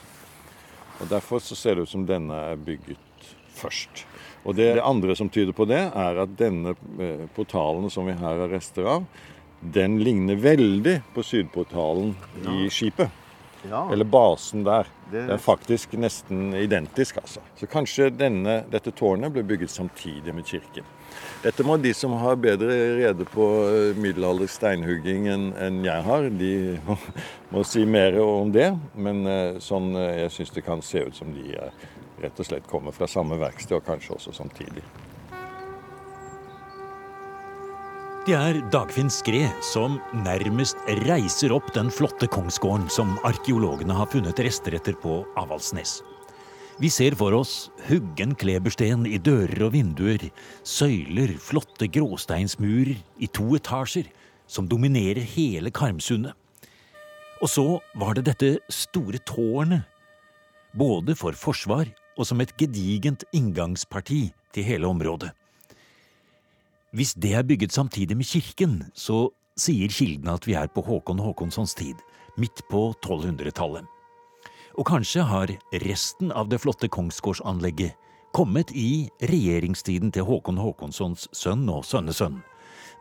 Og 1.01 1.09
Derfor 1.09 1.39
så 1.41 1.55
ser 1.57 1.77
det 1.79 1.83
ut 1.87 1.89
som 1.95 2.07
denne 2.07 2.35
er 2.35 2.57
bygget 2.57 2.99
først. 3.55 4.03
Og 4.45 4.57
det, 4.57 4.75
det 4.75 4.83
andre 4.83 5.15
som 5.17 5.29
tyder 5.31 5.53
på 5.55 5.67
det, 5.69 5.79
er 5.95 6.19
at 6.25 6.35
denne 6.37 6.75
eh, 6.99 7.27
portalen 7.37 7.91
som 7.93 8.07
vi 8.09 8.13
her 8.19 8.41
har 8.43 8.49
rester 8.51 8.85
av, 8.89 9.07
den 9.61 9.99
ligner 10.05 10.37
veldig 10.41 11.01
på 11.15 11.23
sydportalen 11.27 12.15
i 12.49 12.69
skipet. 12.73 13.11
Ja. 13.69 13.83
Eller 13.93 14.05
basen 14.09 14.63
der. 14.65 14.87
Det- 15.11 15.21
Den 15.27 15.31
er 15.31 15.39
faktisk 15.43 15.93
nesten 15.99 16.55
identisk, 16.55 17.17
altså. 17.19 17.41
Så 17.59 17.67
kanskje 17.67 18.09
denne, 18.17 18.65
dette 18.71 18.91
tårnet 18.91 19.33
ble 19.35 19.43
bygget 19.43 19.69
samtidig 19.71 20.33
med 20.35 20.47
kirken. 20.47 20.85
Dette 21.43 21.65
må 21.65 21.77
de 21.83 21.93
som 21.93 22.13
har 22.13 22.37
bedre 22.37 22.69
rede 22.97 23.25
på 23.27 23.45
middelaldersteinhugging 23.45 24.01
middelaldersk 24.01 24.55
steinhugging 24.55 25.27
enn 25.61 25.85
jeg 25.85 26.03
har, 26.07 26.29
de 26.31 26.79
må, 26.87 26.97
må 27.51 27.65
si 27.65 27.85
mer 27.85 28.17
om 28.23 28.53
det. 28.53 28.71
Men 28.95 29.27
eh, 29.27 29.59
sånn, 29.59 29.91
eh, 29.97 30.23
jeg 30.23 30.31
syns 30.39 30.51
det 30.55 30.65
kan 30.65 30.81
se 30.83 31.03
ut 31.09 31.17
som 31.17 31.33
de 31.35 31.53
eh, 31.57 31.71
rett 32.23 32.41
og 32.41 32.47
slett 32.47 32.67
kommer 32.71 32.93
fra 32.93 33.07
samme 33.11 33.37
verksted, 33.41 33.77
og 33.77 33.85
kanskje 33.85 34.15
også 34.17 34.33
samtidig. 34.33 34.83
Det 38.21 38.35
er 38.37 38.59
Dagfinn 38.69 39.09
Skre 39.09 39.47
som 39.65 39.95
nærmest 40.13 40.77
reiser 41.07 41.55
opp 41.57 41.71
den 41.73 41.89
flotte 41.89 42.27
kongsgården 42.29 42.91
som 42.93 43.15
arkeologene 43.25 43.97
har 43.97 44.11
funnet 44.13 44.43
rester 44.45 44.77
etter 44.77 44.93
på 45.01 45.23
Avaldsnes. 45.41 46.03
Vi 46.77 46.91
ser 46.93 47.17
for 47.17 47.33
oss 47.39 47.71
huggen 47.87 48.35
klebersten 48.37 49.09
i 49.09 49.17
dører 49.17 49.65
og 49.65 49.73
vinduer, 49.73 50.27
søyler, 50.69 51.33
flotte 51.41 51.89
gråsteinsmurer 51.89 52.93
i 53.25 53.31
to 53.33 53.49
etasjer 53.57 54.13
som 54.45 54.69
dominerer 54.69 55.25
hele 55.25 55.73
Karmsundet. 55.73 56.37
Og 57.41 57.49
så 57.49 57.67
var 57.97 58.21
det 58.21 58.29
dette 58.29 58.55
store 58.69 59.25
tårnet, 59.25 59.89
både 60.77 61.17
for 61.17 61.33
forsvar 61.33 61.89
og 62.19 62.29
som 62.29 62.45
et 62.45 62.53
gedigent 62.61 63.25
inngangsparti 63.33 64.27
til 64.53 64.75
hele 64.75 64.93
området. 64.93 65.33
Hvis 66.91 67.15
det 67.15 67.37
er 67.39 67.47
bygget 67.47 67.71
samtidig 67.73 68.17
med 68.19 68.27
kirken, 68.27 68.73
så 68.99 69.29
sier 69.55 69.93
kildene 69.95 70.35
at 70.35 70.47
vi 70.49 70.57
er 70.59 70.67
på 70.75 70.83
Håkon 70.83 71.21
Håkonssons 71.23 71.77
tid, 71.79 72.01
midt 72.35 72.65
på 72.67 72.89
1200-tallet. 72.97 73.87
Og 74.75 74.87
kanskje 74.89 75.23
har 75.23 75.53
resten 75.85 76.33
av 76.35 76.51
det 76.51 76.59
flotte 76.63 76.91
kongsgårdsanlegget 76.91 77.95
kommet 78.35 78.75
i 78.75 79.07
regjeringstiden 79.23 80.11
til 80.15 80.27
Håkon 80.27 80.59
Håkonssons 80.59 81.29
sønn 81.31 81.69
og 81.71 81.87
sønnesønn. 81.87 82.41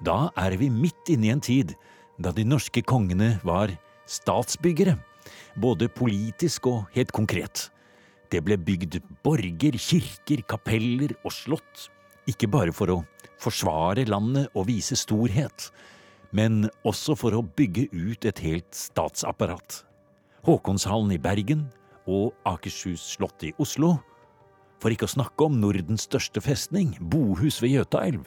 Da 0.05 0.29
er 0.37 0.57
vi 0.61 0.69
midt 0.69 1.09
inne 1.09 1.29
i 1.29 1.33
en 1.33 1.41
tid 1.41 1.73
da 2.21 2.29
de 2.35 2.45
norske 2.45 2.85
kongene 2.85 3.39
var 3.41 3.73
statsbyggere, 4.09 4.99
både 5.57 5.89
politisk 5.89 6.69
og 6.69 6.85
helt 6.93 7.13
konkret. 7.15 7.71
Det 8.29 8.43
ble 8.45 8.57
bygd 8.61 8.99
borger, 9.25 9.81
kirker, 9.81 10.45
kapeller 10.45 11.17
og 11.23 11.33
slott, 11.33 11.89
ikke 12.29 12.49
bare 12.53 12.75
for 12.75 12.93
å 12.93 13.05
forsvare 13.39 14.05
landet 14.09 14.49
og 14.53 14.67
vise 14.69 14.97
storhet, 14.99 15.69
men 16.35 16.67
også 16.87 17.15
for 17.17 17.35
å 17.35 17.43
bygge 17.43 17.87
ut 17.93 18.27
et 18.29 18.41
helt 18.43 18.69
statsapparat. 18.75 19.83
Håkonshallen 20.45 21.15
i 21.15 21.21
Bergen 21.21 21.67
og 22.09 22.35
Akershus 22.47 23.03
slott 23.15 23.43
i 23.47 23.53
Oslo, 23.61 23.97
for 24.79 24.93
ikke 24.93 25.09
å 25.09 25.11
snakke 25.11 25.47
om 25.47 25.57
Nordens 25.59 26.05
største 26.07 26.41
festning, 26.43 26.93
Bohus 26.99 27.59
ved 27.63 27.75
Jøtaelv, 27.75 28.23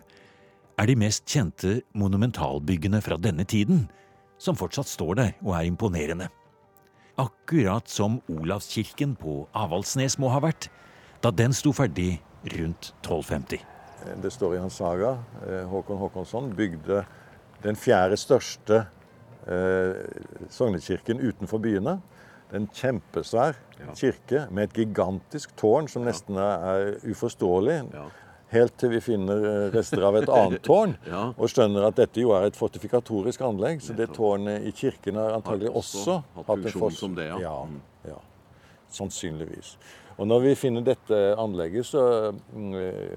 er 0.81 0.89
de 0.89 0.97
mest 0.99 1.25
kjente 1.29 1.81
monumentalbyggene 1.97 3.01
fra 3.05 3.17
denne 3.21 3.47
tiden, 3.49 3.87
som 4.41 4.59
fortsatt 4.59 4.91
står 4.91 5.19
der 5.21 5.35
og 5.45 5.55
er 5.57 5.69
imponerende. 5.69 6.29
Akkurat 7.21 7.89
som 7.93 8.21
Olavskirken 8.33 9.15
på 9.21 9.43
Avaldsnes 9.57 10.19
må 10.19 10.33
ha 10.33 10.41
vært, 10.43 10.71
da 11.23 11.31
den 11.31 11.55
sto 11.55 11.75
ferdig 11.77 12.17
rundt 12.57 12.93
1250. 13.05 13.72
Det 14.23 14.31
står 14.33 14.57
i 14.57 14.63
hans 14.63 14.77
saga. 14.81 15.17
eh, 15.47 15.65
Håkon 15.71 15.99
Håkonsson 15.99 16.51
bygde 16.57 17.05
den 17.63 17.77
fjerde 17.79 18.17
største 18.19 18.87
eh, 19.47 19.95
sognekirken 20.51 21.21
utenfor 21.23 21.59
byene. 21.63 22.01
En 22.53 22.67
kjempesvær 22.69 23.57
kirke 23.97 24.47
med 24.51 24.69
et 24.69 24.75
gigantisk 24.83 25.55
tårn 25.57 25.89
som 25.89 26.05
nesten 26.05 26.37
er, 26.37 26.99
uforståelig. 27.09 27.79
Ja. 27.95 28.09
Helt 28.53 28.75
til 28.77 28.91
vi 28.93 29.01
finner 29.01 29.47
eh, 29.49 29.69
rester 29.73 30.03
av 30.05 30.19
et 30.21 30.29
annet 30.29 30.61
tårn 30.69 30.93
Ja. 31.09 31.31
og 31.33 31.49
skjønner 31.49 31.87
at 31.89 31.97
dette 31.97 32.21
jo 32.21 32.35
er 32.37 32.51
et 32.51 32.59
fortifikatorisk 32.59 33.41
anlegg. 33.47 33.81
Så 33.81 33.97
det 33.97 34.11
tårnet 34.13 34.67
i 34.69 34.75
kirken 34.77 35.17
har 35.17 35.39
antagelig 35.39 35.71
Har 35.71 35.81
også, 35.81 36.03
også 36.03 36.19
hatt 36.37 36.47
hatt 36.51 36.59
en 36.59 36.69
funksjon 36.69 36.99
som 36.99 37.15
det, 37.17 37.31
ja. 37.31 37.41
ja. 37.47 37.57
Mm. 37.71 37.81
ja. 38.11 38.19
Sannsynligvis. 38.93 39.77
Og 40.19 40.27
når 40.29 40.43
vi 40.45 40.57
finner 40.59 40.85
dette 40.85 41.21
anlegget 41.41 41.89
så, 41.89 42.03
mm, 42.53 42.73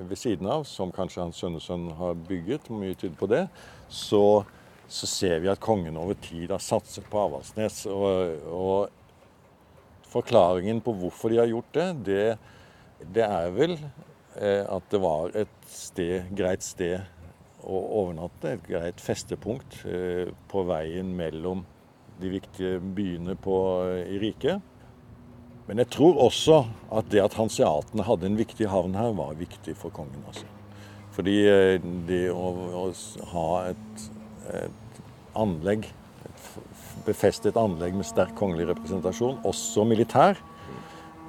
ved 0.09 0.19
siden 0.19 0.47
av, 0.51 0.63
som 0.69 0.93
kanskje 0.95 1.23
hans 1.25 1.41
sønnesønn 1.43 1.89
har 1.99 2.15
bygget, 2.27 2.69
mye 2.71 2.95
tyder 2.95 3.17
på 3.19 3.29
det, 3.31 3.47
så 3.91 4.45
så 4.87 5.07
ser 5.09 5.39
vi 5.41 5.49
at 5.49 5.61
kongen 5.61 5.97
over 5.97 6.17
tid 6.21 6.51
har 6.53 6.61
satset 6.61 7.05
på 7.09 7.23
Avaldsnes. 7.25 7.85
Og, 7.89 8.45
og 8.53 10.09
forklaringen 10.11 10.81
på 10.85 10.93
hvorfor 10.99 11.33
de 11.33 11.41
har 11.41 11.49
gjort 11.49 11.71
det, 11.73 11.87
det, 12.05 12.25
det 13.17 13.25
er 13.25 13.51
vel 13.55 13.75
eh, 13.79 14.63
at 14.63 14.91
det 14.91 15.01
var 15.03 15.35
et 15.37 15.69
sted, 15.71 16.29
greit 16.37 16.65
sted 16.65 17.01
å 17.65 17.79
overnatte, 18.03 18.53
et 18.53 18.67
greit 18.69 19.01
festepunkt 19.01 19.81
eh, 19.89 20.29
på 20.51 20.65
veien 20.69 21.09
mellom 21.17 21.65
de 22.21 22.31
viktige 22.37 22.77
byene 22.95 23.35
på, 23.41 23.57
i 24.05 24.21
riket. 24.21 24.74
Men 25.65 25.81
jeg 25.81 25.89
tror 25.95 26.19
også 26.27 26.59
at 26.93 27.07
det 27.09 27.23
at 27.23 27.37
hanseatene 27.39 28.05
hadde 28.05 28.29
en 28.29 28.37
viktig 28.37 28.67
havn 28.69 28.97
her, 28.97 29.15
var 29.17 29.37
viktig 29.39 29.73
for 29.79 29.93
kongen. 29.93 30.21
altså. 30.27 30.45
Fordi 31.15 31.35
eh, 31.49 31.77
det 32.07 32.27
å, 32.33 32.51
å 32.83 32.85
ha 33.31 33.47
et, 33.71 34.07
et 34.61 34.99
anlegg, 35.41 35.87
et 36.27 36.49
befestet 37.07 37.57
anlegg 37.57 37.97
med 37.97 38.07
sterk 38.07 38.35
kongelig 38.37 38.69
representasjon, 38.73 39.41
også 39.47 39.87
militær, 39.89 40.37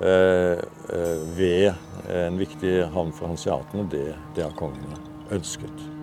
eh, 0.04 0.60
eh, 0.60 1.26
ved 1.38 1.72
en 2.12 2.40
viktig 2.40 2.78
havn 2.92 3.14
for 3.16 3.32
hanseatene, 3.32 3.88
det, 3.92 4.08
det 4.36 4.44
har 4.48 4.56
kongen 4.58 4.98
ønsket. 5.32 5.95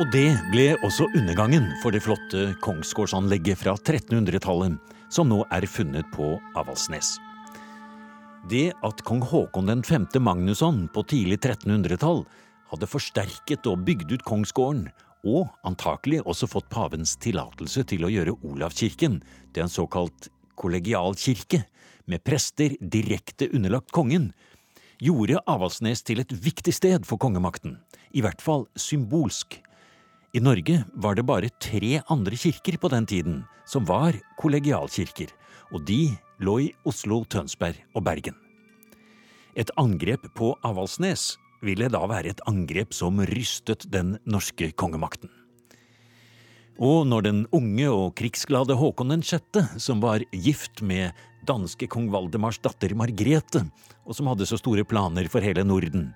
Og 0.00 0.08
det 0.08 0.38
ble 0.48 0.70
også 0.86 1.04
undergangen 1.12 1.66
for 1.82 1.92
det 1.92 2.00
flotte 2.00 2.54
kongsgårdsanlegget 2.64 3.58
fra 3.60 3.74
1300-tallet, 3.76 4.78
som 5.12 5.28
nå 5.28 5.42
er 5.52 5.66
funnet 5.68 6.06
på 6.14 6.30
Avaldsnes. 6.56 7.18
Det 8.48 8.70
at 8.88 9.02
kong 9.04 9.20
Haakon 9.28 9.68
5. 9.84 10.06
Magnusson 10.24 10.86
på 10.94 11.04
tidlig 11.10 11.42
1300-tall 11.42 12.22
hadde 12.70 12.88
forsterket 12.88 13.68
og 13.68 13.82
bygd 13.84 14.14
ut 14.14 14.24
kongsgården, 14.24 14.86
og 15.28 15.50
antakelig 15.68 16.22
også 16.24 16.48
fått 16.48 16.70
pavens 16.72 17.12
tillatelse 17.20 17.84
til 17.92 18.06
å 18.06 18.10
gjøre 18.14 18.38
Olavkirken 18.48 19.18
til 19.52 19.66
en 19.66 19.74
såkalt 19.74 20.30
kollegialkirke, 20.56 21.66
med 22.08 22.24
prester 22.24 22.72
direkte 22.80 23.50
underlagt 23.52 23.92
kongen, 23.92 24.30
gjorde 25.04 25.44
Avaldsnes 25.44 26.00
til 26.02 26.24
et 26.24 26.32
viktig 26.32 26.72
sted 26.72 27.04
for 27.04 27.20
kongemakten, 27.20 27.76
i 28.16 28.24
hvert 28.24 28.40
fall 28.40 28.64
symbolsk 28.72 29.60
i 30.32 30.40
Norge 30.40 30.78
var 30.96 31.16
det 31.16 31.26
bare 31.28 31.50
tre 31.60 31.98
andre 32.08 32.36
kirker 32.40 32.78
på 32.80 32.88
den 32.88 33.04
tiden 33.04 33.42
som 33.68 33.84
var 33.84 34.16
kollegialkirker, 34.40 35.28
og 35.72 35.84
de 35.84 36.14
lå 36.40 36.54
i 36.64 36.70
Oslo, 36.88 37.20
Tønsberg 37.28 37.76
og 37.92 38.06
Bergen. 38.06 38.38
Et 39.52 39.68
angrep 39.76 40.24
på 40.32 40.54
Avaldsnes 40.64 41.36
ville 41.62 41.90
da 41.92 42.00
være 42.08 42.32
et 42.32 42.42
angrep 42.48 42.96
som 42.96 43.20
rystet 43.28 43.84
den 43.92 44.16
norske 44.24 44.72
kongemakten. 44.72 45.28
Og 46.80 47.04
når 47.06 47.28
den 47.28 47.44
unge 47.52 47.92
og 47.92 48.16
krigsglade 48.16 48.74
Håkon 48.74 49.20
6., 49.20 49.60
som 49.76 50.00
var 50.00 50.24
gift 50.32 50.80
med 50.80 51.12
danske 51.46 51.86
kong 51.92 52.08
Valdemars 52.10 52.58
datter 52.64 52.96
Margrete, 52.96 53.66
og 54.08 54.16
som 54.16 54.32
hadde 54.32 54.48
så 54.48 54.56
store 54.56 54.88
planer 54.88 55.28
for 55.28 55.44
hele 55.44 55.62
Norden, 55.68 56.14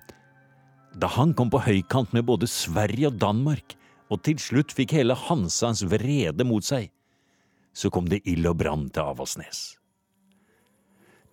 da 0.97 1.05
han 1.13 1.37
kom 1.37 1.53
på 1.53 1.61
høykant 1.61 2.15
med 2.17 2.25
både 2.25 2.49
Sverige 2.49 3.11
og 3.11 3.21
Danmark, 3.21 3.77
og 4.07 4.21
til 4.25 4.39
slutt 4.41 4.73
fikk 4.75 4.95
hele 4.97 5.17
Hansans 5.27 5.83
vrede 5.89 6.45
mot 6.47 6.65
seg, 6.65 6.89
så 7.77 7.91
kom 7.93 8.07
det 8.09 8.23
ild 8.25 8.47
og 8.49 8.57
brann 8.61 8.87
til 8.89 9.11
Avaldsnes. 9.11 9.77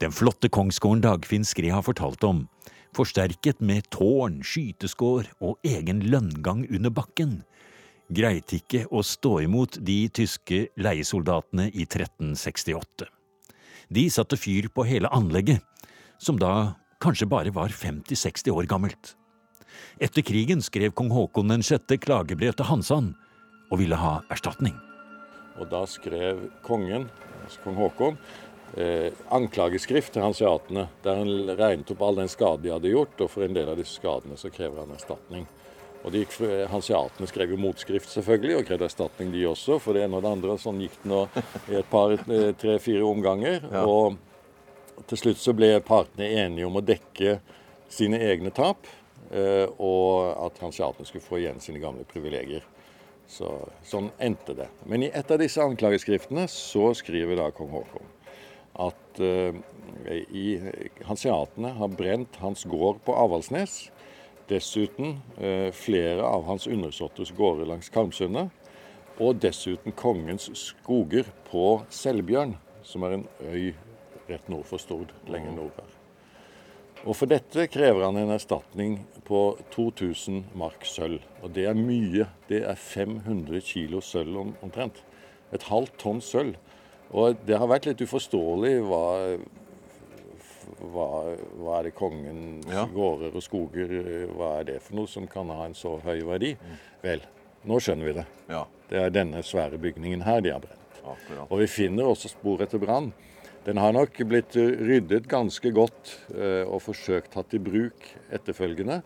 Den 0.02 0.12
flotte 0.12 0.50
kongsgården 0.52 1.04
Dagfinn 1.04 1.46
Skred 1.46 1.72
har 1.72 1.84
fortalt 1.86 2.24
om, 2.26 2.44
forsterket 2.94 3.62
med 3.62 3.86
tårn, 3.94 4.40
skyteskår 4.44 5.30
og 5.40 5.58
egen 5.66 6.02
lønngang 6.10 6.64
under 6.68 6.92
bakken, 6.94 7.42
greit 8.14 8.52
ikke 8.52 8.84
å 8.92 9.02
stå 9.06 9.38
imot 9.46 9.78
de 9.86 10.04
tyske 10.12 10.66
leiesoldatene 10.76 11.70
i 11.72 11.86
1368. 11.86 13.08
De 13.94 14.04
satte 14.10 14.36
fyr 14.40 14.68
på 14.74 14.84
hele 14.88 15.10
anlegget, 15.14 15.62
som 16.18 16.38
da 16.40 16.74
kanskje 17.04 17.28
bare 17.30 17.52
var 17.54 17.72
50–60 17.72 18.50
år 18.52 18.68
gammelt. 18.70 19.14
Etter 19.98 20.24
krigen 20.26 20.62
skrev 20.64 20.94
kong 20.96 21.12
Haakon 21.14 21.62
6. 21.62 21.96
klagebrev 22.02 22.56
til 22.56 22.68
Hansan 22.70 23.12
og 23.70 23.80
ville 23.80 23.98
ha 23.98 24.20
erstatning. 24.32 24.76
Og 25.60 25.68
da 25.70 25.84
skrev 25.86 26.48
kongen, 26.66 27.08
altså 27.44 27.62
kong 27.64 27.78
Haakon, 27.78 28.18
eh, 28.76 29.10
anklageskrift 29.30 30.12
til 30.14 30.24
hanseatene, 30.24 30.88
der 31.04 31.20
han 31.20 31.56
regnet 31.58 31.90
opp 31.94 32.02
all 32.02 32.18
den 32.18 32.32
skade 32.32 32.64
de 32.64 32.72
hadde 32.74 32.90
gjort, 32.90 33.20
og 33.20 33.30
for 33.30 33.46
en 33.46 33.54
del 33.54 33.70
av 33.70 33.78
disse 33.78 34.00
skadene 34.00 34.38
så 34.40 34.50
krever 34.50 34.82
han 34.82 34.96
erstatning. 34.96 35.46
Og 36.04 36.12
de, 36.12 36.26
Hanseatene 36.68 37.28
skrev 37.30 37.54
jo 37.54 37.60
motskrift 37.60 38.10
selvfølgelig, 38.12 38.58
og 38.58 38.66
krevde 38.68 38.88
erstatning 38.90 39.32
de 39.32 39.46
også, 39.48 39.78
for 39.80 39.96
det 39.96 40.04
ene 40.04 40.18
og 40.18 40.26
det 40.26 40.32
andre. 40.36 40.56
Sånn 40.60 40.82
gikk 40.84 40.98
det 41.00 41.10
nå 41.14 41.22
i 41.72 41.78
et 41.78 41.88
par, 41.90 42.12
eh, 42.12 42.50
tre-fire 42.60 43.06
omganger. 43.08 43.62
Ja. 43.72 43.86
Og 43.88 44.18
til 45.08 45.22
slutt 45.22 45.40
så 45.40 45.54
ble 45.56 45.78
partene 45.84 46.28
enige 46.44 46.68
om 46.68 46.76
å 46.76 46.84
dekke 46.84 47.38
sine 47.88 48.20
egne 48.20 48.52
tap. 48.54 48.84
Eh, 49.34 49.66
og 49.82 50.30
at 50.46 50.60
hanseatene 50.62 51.08
skulle 51.08 51.24
få 51.24 51.40
igjen 51.40 51.62
sine 51.62 51.82
gamle 51.82 52.06
privilegier. 52.06 52.62
Så, 53.26 53.48
sånn 53.82 54.10
endte 54.22 54.54
det. 54.54 54.68
Men 54.86 55.02
i 55.02 55.10
et 55.10 55.30
av 55.32 55.40
disse 55.40 55.62
anklageskriftene 55.64 56.44
så 56.50 56.92
skriver 56.94 57.40
da 57.40 57.48
kong 57.56 57.72
Haakon 57.72 58.10
at 58.74 59.20
uh, 59.22 59.54
i, 60.34 60.58
hanseatene 61.06 61.70
har 61.78 61.92
brent 61.94 62.40
hans 62.42 62.64
gård 62.66 62.98
på 63.06 63.14
Avaldsnes. 63.14 63.76
Dessuten 64.50 65.20
uh, 65.38 65.70
flere 65.70 66.26
av 66.26 66.42
hans 66.48 66.66
undersåtters 66.66 67.30
gårder 67.38 67.70
langs 67.70 67.92
Karmsundet. 67.94 68.50
Og 69.22 69.38
dessuten 69.38 69.94
kongens 69.94 70.50
skoger 70.58 71.30
på 71.46 71.84
Selbjørn, 71.94 72.56
som 72.82 73.06
er 73.06 73.20
en 73.20 73.28
øy 73.46 73.68
rett 74.26 74.50
nord 74.50 74.66
for 74.66 74.82
Stord, 74.82 75.14
lenger 75.30 75.54
nord 75.54 75.78
her. 75.78 75.93
Og 77.04 77.16
For 77.18 77.28
dette 77.28 77.66
krever 77.68 78.06
han 78.06 78.16
en 78.16 78.32
erstatning 78.32 78.98
på 79.28 79.40
2000 79.74 80.44
mark 80.56 80.86
sølv. 80.88 81.20
Og 81.44 81.52
det 81.56 81.66
er 81.68 81.76
mye. 81.76 82.28
Det 82.48 82.62
er 82.64 82.78
500 82.80 83.60
kilo 83.64 84.00
sølv 84.04 84.38
om, 84.40 84.54
omtrent. 84.64 85.02
Et 85.52 85.66
halvt 85.68 85.98
tonn 86.00 86.22
sølv. 86.24 86.56
Og 87.14 87.36
det 87.46 87.58
har 87.60 87.68
vært 87.70 87.90
litt 87.90 88.00
uforståelig 88.00 88.72
hva, 88.88 89.02
hva, 90.80 91.08
hva 91.60 91.76
er 91.78 91.90
det 91.90 91.92
kongens 91.98 92.72
ja. 92.72 92.86
gårder 92.90 93.36
og 93.36 93.44
skoger 93.44 93.92
Hva 94.32 94.54
er 94.62 94.70
det 94.72 94.78
for 94.86 94.98
noe 94.98 95.10
som 95.10 95.28
kan 95.30 95.52
ha 95.52 95.68
en 95.68 95.76
så 95.78 95.98
høy 96.02 96.24
verdi? 96.24 96.54
Mm. 96.56 96.80
Vel, 97.04 97.26
nå 97.68 97.78
skjønner 97.84 98.08
vi 98.08 98.16
det. 98.16 98.26
Ja. 98.48 98.64
Det 98.88 99.02
er 99.02 99.12
denne 99.12 99.44
svære 99.44 99.78
bygningen 99.80 100.24
her 100.24 100.40
de 100.44 100.56
har 100.56 100.64
brent. 100.64 100.80
Akkurat. 101.04 101.46
Og 101.50 101.60
vi 101.60 101.68
finner 101.68 102.08
også 102.08 102.32
spor 102.32 102.64
etter 102.64 102.80
brann. 102.80 103.12
Den 103.64 103.80
har 103.80 103.94
nok 103.96 104.18
blitt 104.28 104.56
ryddet 104.56 105.28
ganske 105.30 105.70
godt 105.72 106.10
eh, 106.36 106.64
og 106.68 106.82
forsøkt 106.84 107.32
tatt 107.32 107.54
i 107.56 107.60
bruk 107.64 108.10
etterfølgende. 108.34 108.98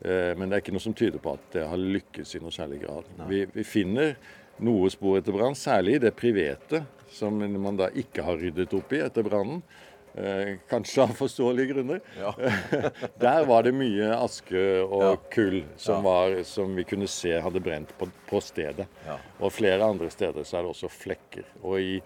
Eh, 0.00 0.30
men 0.38 0.46
det 0.46 0.56
er 0.58 0.62
ikke 0.62 0.74
noe 0.76 0.84
som 0.84 0.94
tyder 0.94 1.22
på 1.22 1.34
at 1.34 1.48
det 1.56 1.64
har 1.66 1.80
lykkes 1.80 2.36
i 2.36 2.42
noe 2.44 2.54
særlig 2.54 2.84
grad. 2.84 3.08
Vi, 3.26 3.42
vi, 3.50 3.64
finner 3.66 4.14
noe 4.62 4.92
spor 4.94 5.18
etter 5.18 5.34
brann, 5.34 5.58
særlig 5.58 5.96
i 5.96 6.04
det 6.06 6.14
private, 6.18 6.84
som 7.12 7.40
man 7.40 7.80
da 7.80 7.90
ikke 7.98 8.24
har 8.26 8.38
ryddet 8.38 8.76
opp 8.78 8.94
i 8.94 9.02
etter 9.02 9.26
brannen. 9.26 9.64
Eh, 10.16 10.54
kanskje 10.70 11.02
av 11.02 11.10
forståelige 11.18 11.74
grunner. 11.74 11.98
Ja. 12.16 12.30
Der 13.24 13.42
var 13.50 13.66
det 13.66 13.74
mye 13.76 14.14
aske 14.16 14.62
og 14.86 15.02
ja. 15.02 15.16
kull 15.34 15.58
som, 15.74 15.98
ja. 15.98 16.04
var, 16.06 16.36
som, 16.48 16.78
vi 16.78 16.86
kunne 16.88 17.10
se 17.10 17.34
hadde 17.42 17.60
brent 17.64 17.90
på, 17.98 18.08
på 18.30 18.40
stedet. 18.44 18.86
Og 19.42 19.50
flere 19.52 19.84
andre 19.84 20.08
steder 20.14 20.46
så 20.46 20.60
er 20.60 20.64
det 20.64 20.72
også 20.72 20.92
flekker. 20.94 21.50
Og 21.66 21.82
i 21.82 21.98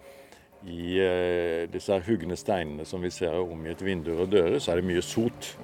i 0.68 0.98
eh, 1.00 1.64
disse 1.72 1.96
hugne 2.04 2.36
steinene 2.36 2.84
som 2.84 3.00
vi 3.00 3.10
ser 3.14 3.38
omgitt 3.40 3.80
vinduer 3.84 4.26
og 4.26 4.32
dører, 4.32 4.58
så 4.60 4.74
er 4.74 4.80
det 4.80 4.88
mye 4.90 5.04
sot. 5.04 5.54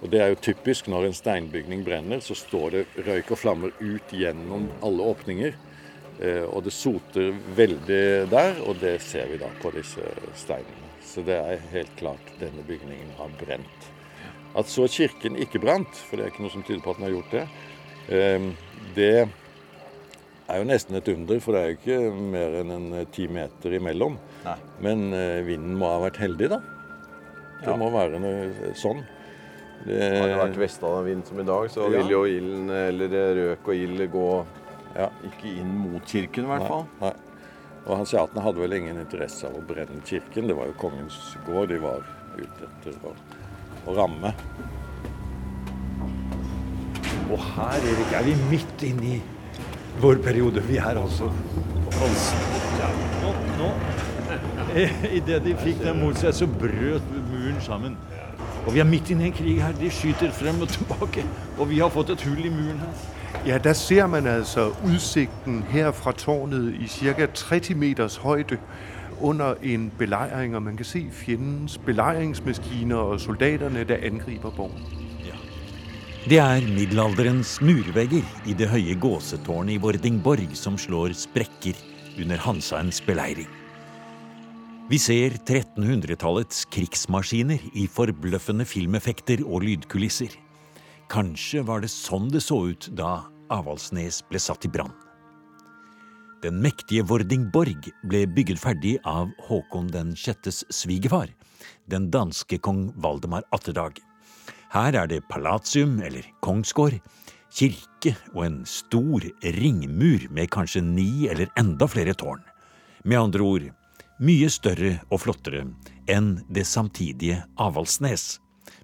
Og 0.00 0.10
Det 0.12 0.20
er 0.22 0.32
jo 0.32 0.42
typisk 0.48 0.88
når 0.88 1.08
en 1.08 1.16
steinbygning 1.16 1.84
brenner, 1.84 2.20
så 2.24 2.36
står 2.36 2.70
det 2.72 2.84
røyk 3.06 3.34
og 3.34 3.40
flammer 3.40 3.74
ut 3.80 4.12
gjennom 4.12 4.70
alle 4.84 5.10
åpninger. 5.12 5.56
Eh, 6.20 6.44
og 6.48 6.64
det 6.64 6.72
soter 6.72 7.34
veldig 7.56 8.30
der, 8.32 8.62
og 8.64 8.80
det 8.80 8.96
ser 9.04 9.28
vi 9.28 9.40
da 9.42 9.50
på 9.60 9.72
disse 9.76 10.04
steinene. 10.34 10.92
Så 11.04 11.24
det 11.24 11.36
er 11.36 11.68
helt 11.72 11.92
klart 12.00 12.32
denne 12.40 12.64
bygningen 12.66 13.12
har 13.18 13.32
brent. 13.40 13.90
At 14.56 14.70
så 14.72 14.86
kirken 14.88 15.36
ikke 15.36 15.60
brant, 15.60 15.92
for 16.08 16.16
det 16.16 16.24
er 16.24 16.32
ikke 16.32 16.46
noe 16.46 16.54
som 16.54 16.64
tyder 16.64 16.80
på 16.84 16.94
at 16.94 17.00
den 17.00 17.10
har 17.10 17.18
gjort 17.18 17.34
det, 17.36 17.44
eh, 18.08 18.48
det 18.96 19.28
er 20.46 20.62
jo 20.62 20.66
nesten 20.68 20.96
et 20.96 21.08
under, 21.12 21.40
for 21.42 21.52
det 21.52 21.60
er 21.60 21.68
jo 21.68 21.78
ikke 21.80 22.00
mer 22.32 22.60
enn 22.62 22.72
en 22.72 22.90
ti 23.12 23.26
meter 23.28 23.76
imellom. 23.76 24.16
Nei. 24.46 24.56
Men 24.84 25.06
uh, 25.12 25.42
vinden 25.46 25.76
må 25.78 25.90
ha 25.90 26.00
vært 26.06 26.20
heldig, 26.22 26.50
da. 26.54 26.60
Det 27.60 27.72
ja. 27.72 27.76
må 27.80 27.90
være 27.90 28.20
noe 28.20 28.48
eh, 28.50 28.72
sånn. 28.76 29.02
Det... 29.86 29.96
Hadde 29.96 30.32
det 30.32 30.40
vært 30.40 30.58
vestavind 30.60 31.28
som 31.28 31.40
i 31.40 31.46
dag, 31.46 31.68
så 31.72 31.86
ja. 31.86 31.98
vil 31.98 32.12
jo 32.12 32.24
ilden, 32.28 32.70
eller 32.70 33.16
røk 33.40 33.70
og 33.70 33.84
ild 33.86 34.04
gå 34.12 34.28
ja. 34.96 35.08
ikke 35.28 35.54
inn 35.60 35.72
mot 35.82 36.04
kirken, 36.08 36.46
i 36.46 36.52
hvert 36.52 36.68
fall. 36.68 36.84
Nei. 37.00 37.14
Og 37.86 38.00
Hanseatene 38.00 38.42
hadde 38.42 38.62
vel 38.64 38.74
ingen 38.80 38.98
interesse 38.98 39.46
av 39.46 39.54
å 39.60 39.62
brenne 39.66 40.00
kirken. 40.06 40.48
Det 40.50 40.56
var 40.58 40.72
jo 40.72 40.78
kongens 40.80 41.20
gård 41.46 41.70
de 41.70 41.78
var 41.82 42.02
ute 42.36 42.66
etter 42.66 42.96
å, 43.06 43.12
å 43.86 43.94
ramme. 43.96 44.32
Og 47.26 47.38
her 47.54 47.86
Erik, 47.92 48.12
er 48.14 48.26
vi 48.26 48.34
midt 48.50 48.86
inne 48.86 49.16
i 49.16 49.20
vår 50.02 50.20
periode. 50.22 50.62
Vi 50.66 50.80
er 50.82 50.98
altså 50.98 51.30
på 51.30 51.94
halsen. 52.00 52.44
Ja, 52.82 52.90
nå, 53.22 53.32
nå. 53.60 53.70
Idet 55.18 55.44
de 55.44 55.54
fikk 55.56 55.80
den 55.84 56.00
mot 56.00 56.18
seg, 56.20 56.34
så 56.34 56.46
brøt 56.46 57.04
muren 57.30 57.60
sammen. 57.64 57.96
Og 58.66 58.74
vi 58.74 58.82
er 58.82 58.88
midt 58.88 59.10
inne 59.10 59.24
i 59.24 59.30
en 59.30 59.36
krig 59.36 59.62
her. 59.62 59.72
De 59.80 59.90
skyter 59.90 60.32
frem 60.34 60.60
og 60.60 60.68
tilbake. 60.68 61.24
Og 61.58 61.70
vi 61.70 61.78
har 61.78 61.92
fått 61.94 62.10
et 62.12 62.24
hull 62.26 62.44
i 62.44 62.52
muren 62.52 62.82
her. 62.82 63.06
Ja, 63.46 63.58
der 63.58 63.72
ser 63.72 64.06
man 64.06 64.26
altså 64.26 64.72
utsikten 64.84 65.62
her 65.70 65.92
fra 65.92 66.12
tårnet 66.12 66.74
i 66.80 66.88
ca. 66.88 67.26
30 67.26 67.74
meters 67.74 68.16
høyde 68.16 68.58
under 69.20 69.54
en 69.62 69.92
belejring, 69.98 70.56
og 70.56 70.62
man 70.62 70.76
kan 70.76 70.84
se 70.84 71.06
fjendens 71.12 71.78
belejringsmaskiner 71.78 72.96
og 72.96 73.20
soldaterne, 73.20 73.84
der 73.84 73.96
angriper 74.02 74.50
borgen. 74.50 74.82
Det 76.26 76.38
er 76.38 76.60
middelalderens 76.74 77.60
murvegger 77.62 78.24
i 78.50 78.54
det 78.58 78.66
høye 78.68 78.96
gåsetårnet 78.98 79.76
i 79.76 79.78
Vordingborg 79.78 80.56
som 80.58 80.74
slår 80.78 81.14
sprekker 81.14 81.78
under 82.18 82.42
Hansaens 82.42 82.98
beleiring. 83.00 83.55
Vi 84.86 85.00
ser 85.02 85.32
1300-tallets 85.34 86.60
krigsmaskiner 86.70 87.58
i 87.74 87.88
forbløffende 87.90 88.62
filmeffekter 88.70 89.40
og 89.42 89.64
lydkulisser. 89.64 90.30
Kanskje 91.10 91.64
var 91.66 91.80
det 91.82 91.88
sånn 91.90 92.28
det 92.30 92.44
så 92.44 92.60
ut 92.70 92.86
da 92.94 93.24
Avaldsnes 93.50 94.20
ble 94.28 94.38
satt 94.38 94.62
i 94.62 94.70
brann. 94.70 94.92
Den 96.44 96.60
mektige 96.62 97.02
Vordingborg 97.02 97.88
ble 98.06 98.20
bygget 98.30 98.60
ferdig 98.62 98.92
av 99.10 99.32
Håkon 99.48 99.88
den 99.90 100.12
sjettes 100.14 100.62
svigerfar, 100.70 101.32
den 101.90 102.06
danske 102.14 102.60
kong 102.62 102.92
Valdemar 102.94 103.42
Atterdag. 103.56 103.98
Her 104.70 105.00
er 105.00 105.10
det 105.10 105.26
palatium, 105.26 105.96
eller 105.98 106.28
kongsgård, 106.46 107.00
kirke 107.50 108.14
og 108.36 108.44
en 108.44 108.62
stor 108.70 109.26
ringmur 109.58 110.28
med 110.30 110.52
kanskje 110.54 110.84
ni 110.86 111.26
eller 111.26 111.50
enda 111.58 111.90
flere 111.90 112.14
tårn. 112.14 112.46
Med 113.02 113.18
andre 113.24 113.50
ord 113.50 113.66
mye 114.22 114.48
større 114.52 114.96
og 115.10 115.20
flottere 115.24 115.66
enn 116.08 116.36
det 116.52 116.64
samtidige 116.68 117.42
Avaldsnes, 117.60 118.38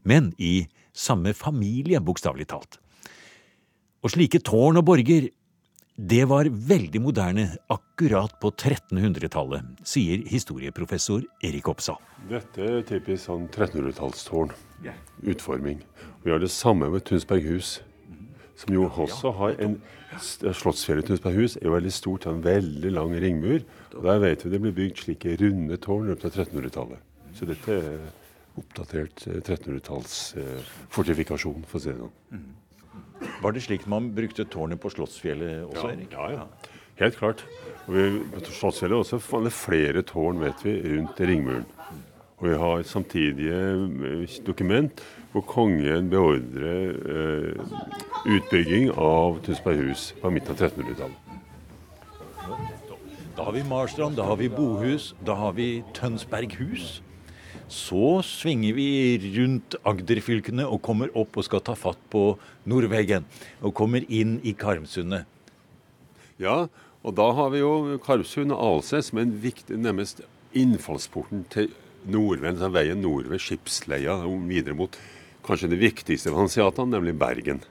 men 0.04 0.32
i 0.38 0.66
samme 0.92 1.32
familie, 1.36 2.00
bokstavelig 2.04 2.48
talt. 2.50 2.78
Og 4.02 4.12
slike 4.12 4.42
tårn 4.44 4.80
og 4.80 4.84
borger, 4.88 5.28
det 5.96 6.24
var 6.26 6.48
veldig 6.50 7.00
moderne 7.04 7.44
akkurat 7.70 8.34
på 8.42 8.50
1300-tallet, 8.50 9.62
sier 9.86 10.24
historieprofessor 10.26 11.22
Erik 11.44 11.68
Opsa. 11.70 11.94
Dette 12.30 12.64
er 12.64 12.82
typisk 12.88 13.28
sånn 13.28 13.46
1300-tallstårn. 13.46 14.50
Utforming. 15.22 15.78
Vi 16.24 16.32
har 16.32 16.42
det 16.42 16.50
samme 16.50 16.88
med 16.90 17.04
Tunsberghus, 17.06 17.76
som 18.62 18.74
jo 18.76 18.86
også 18.88 19.32
har 19.40 19.58
en 19.64 19.76
Slottsfjellet 20.52 21.08
hus 21.08 21.54
er 21.56 21.64
jo 21.64 21.72
veldig 21.72 21.92
stort, 21.92 22.26
har 22.28 22.34
en 22.36 22.42
veldig 22.44 22.90
lang 22.92 23.14
ringmur. 23.16 23.62
og 23.96 24.02
Der 24.04 24.18
vet 24.20 24.44
vi 24.44 24.50
det 24.52 24.60
blir 24.60 24.74
bygd 24.76 24.98
slike 25.06 25.36
runde 25.40 25.78
tårn 25.80 26.10
opp 26.12 26.20
til 26.20 26.30
1300-tallet. 26.34 26.98
Så 27.32 27.48
dette 27.48 27.78
er 27.78 28.10
oppdatert 28.60 29.24
1300-talls 29.24 30.16
eh, 30.36 30.74
fortifikasjon, 30.92 31.64
for 31.64 31.80
å 31.80 31.82
si 31.82 31.94
det 31.94 32.02
sånn. 32.02 32.44
Var 33.40 33.54
det 33.56 33.62
slik 33.64 33.86
man 33.88 34.10
brukte 34.12 34.44
tårnet 34.52 34.82
på 34.82 34.92
Slottsfjellet 34.92 35.64
også, 35.70 35.88
Ja, 35.88 35.96
Erik? 35.96 36.12
ja, 36.12 36.30
ja. 36.42 36.72
Helt 37.00 37.16
klart. 37.16 37.46
Og 37.86 37.96
vi, 37.96 38.04
på 38.34 38.44
Slottsfjellet 38.52 39.00
også 39.00 39.22
det 39.46 39.52
er 39.54 39.56
flere 39.56 40.02
tårn 40.06 40.42
vet 40.44 40.60
vi, 40.66 40.76
rundt 40.92 41.24
ringmuren. 41.24 41.64
Og 42.42 42.48
vi 42.50 42.56
har 42.58 42.80
samtidige 42.82 43.54
eh, 43.54 44.38
dokument 44.42 45.02
hvor 45.30 45.44
kongen 45.46 46.08
beordrer 46.10 46.90
eh, 47.14 47.54
utbygging 48.26 48.90
av 48.98 49.38
Tunsberghus 49.46 50.08
på 50.18 50.32
midten 50.34 50.50
av 50.50 50.58
1300-tallet. 50.58 51.18
Da 53.36 53.46
har 53.46 53.54
vi 53.54 53.62
Marstrand, 53.64 54.18
da 54.18 54.26
har 54.26 54.36
vi 54.42 54.50
Bohus, 54.50 55.14
da 55.22 55.38
har 55.38 55.54
vi 55.54 55.84
Tønsberghus. 55.94 56.98
Så 57.70 58.18
svinger 58.26 58.74
vi 58.74 58.88
rundt 59.38 59.78
Agderfylkene 59.86 60.66
og 60.66 60.82
kommer 60.82 61.14
opp 61.14 61.38
og 61.38 61.46
skal 61.46 61.62
ta 61.64 61.78
fatt 61.78 62.02
på 62.10 62.24
Nordveggen. 62.66 63.24
Og 63.62 63.72
kommer 63.78 64.02
inn 64.10 64.40
i 64.42 64.52
Karmsundet. 64.58 65.30
Ja, 66.42 66.66
og 67.06 67.16
da 67.16 67.30
har 67.38 67.54
vi 67.54 67.62
jo 67.62 68.00
Karmsund 68.02 68.50
og 68.50 68.66
Alses 68.66 69.08
som 69.12 69.22
en 69.22 69.32
viktig, 69.46 69.78
nærmest 69.78 70.26
innfallsporten 70.58 71.46
til 71.54 71.70
nordveien, 72.08 72.58
den 72.58 72.74
veien 72.74 73.02
nordover, 73.02 73.40
skipsleia 73.42 74.18
og 74.26 74.48
videre 74.48 74.76
mot 74.78 74.96
kanskje 75.46 75.70
det 75.72 75.80
viktigste 75.82 76.30
av 76.32 76.40
hanseatene, 76.42 76.96
nemlig 76.96 77.16
Bergen. 77.18 77.62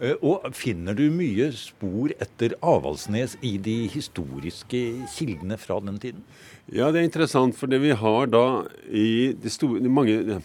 Eh, 0.00 0.16
Og 0.22 0.42
finner 0.54 0.94
du 0.94 1.06
mye 1.10 1.50
spor 1.54 2.12
etter 2.18 2.56
Avaldsnes 2.62 3.36
i 3.42 3.56
de 3.58 3.86
historiske 3.88 4.82
kildene 5.14 5.58
fra 5.58 5.78
den 5.80 5.98
tiden? 6.02 6.24
Ja, 6.66 6.90
det 6.90 7.00
er 7.00 7.08
interessant, 7.08 7.56
for 7.56 7.70
det 7.70 7.80
vi 7.82 7.94
har 7.94 8.26
da 8.26 8.64
i 8.90 9.34
de, 9.38 9.50
store, 9.50 9.80
de 9.80 9.88
mange 9.92 10.40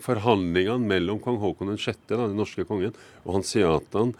forhandlingene 0.00 0.88
mellom 0.88 1.20
kong 1.20 1.40
Haakon 1.42 1.76
6., 1.76 2.06
den 2.08 2.36
norske 2.38 2.64
kongen, 2.68 2.94
og 3.24 3.40
hanseatene 3.40 4.14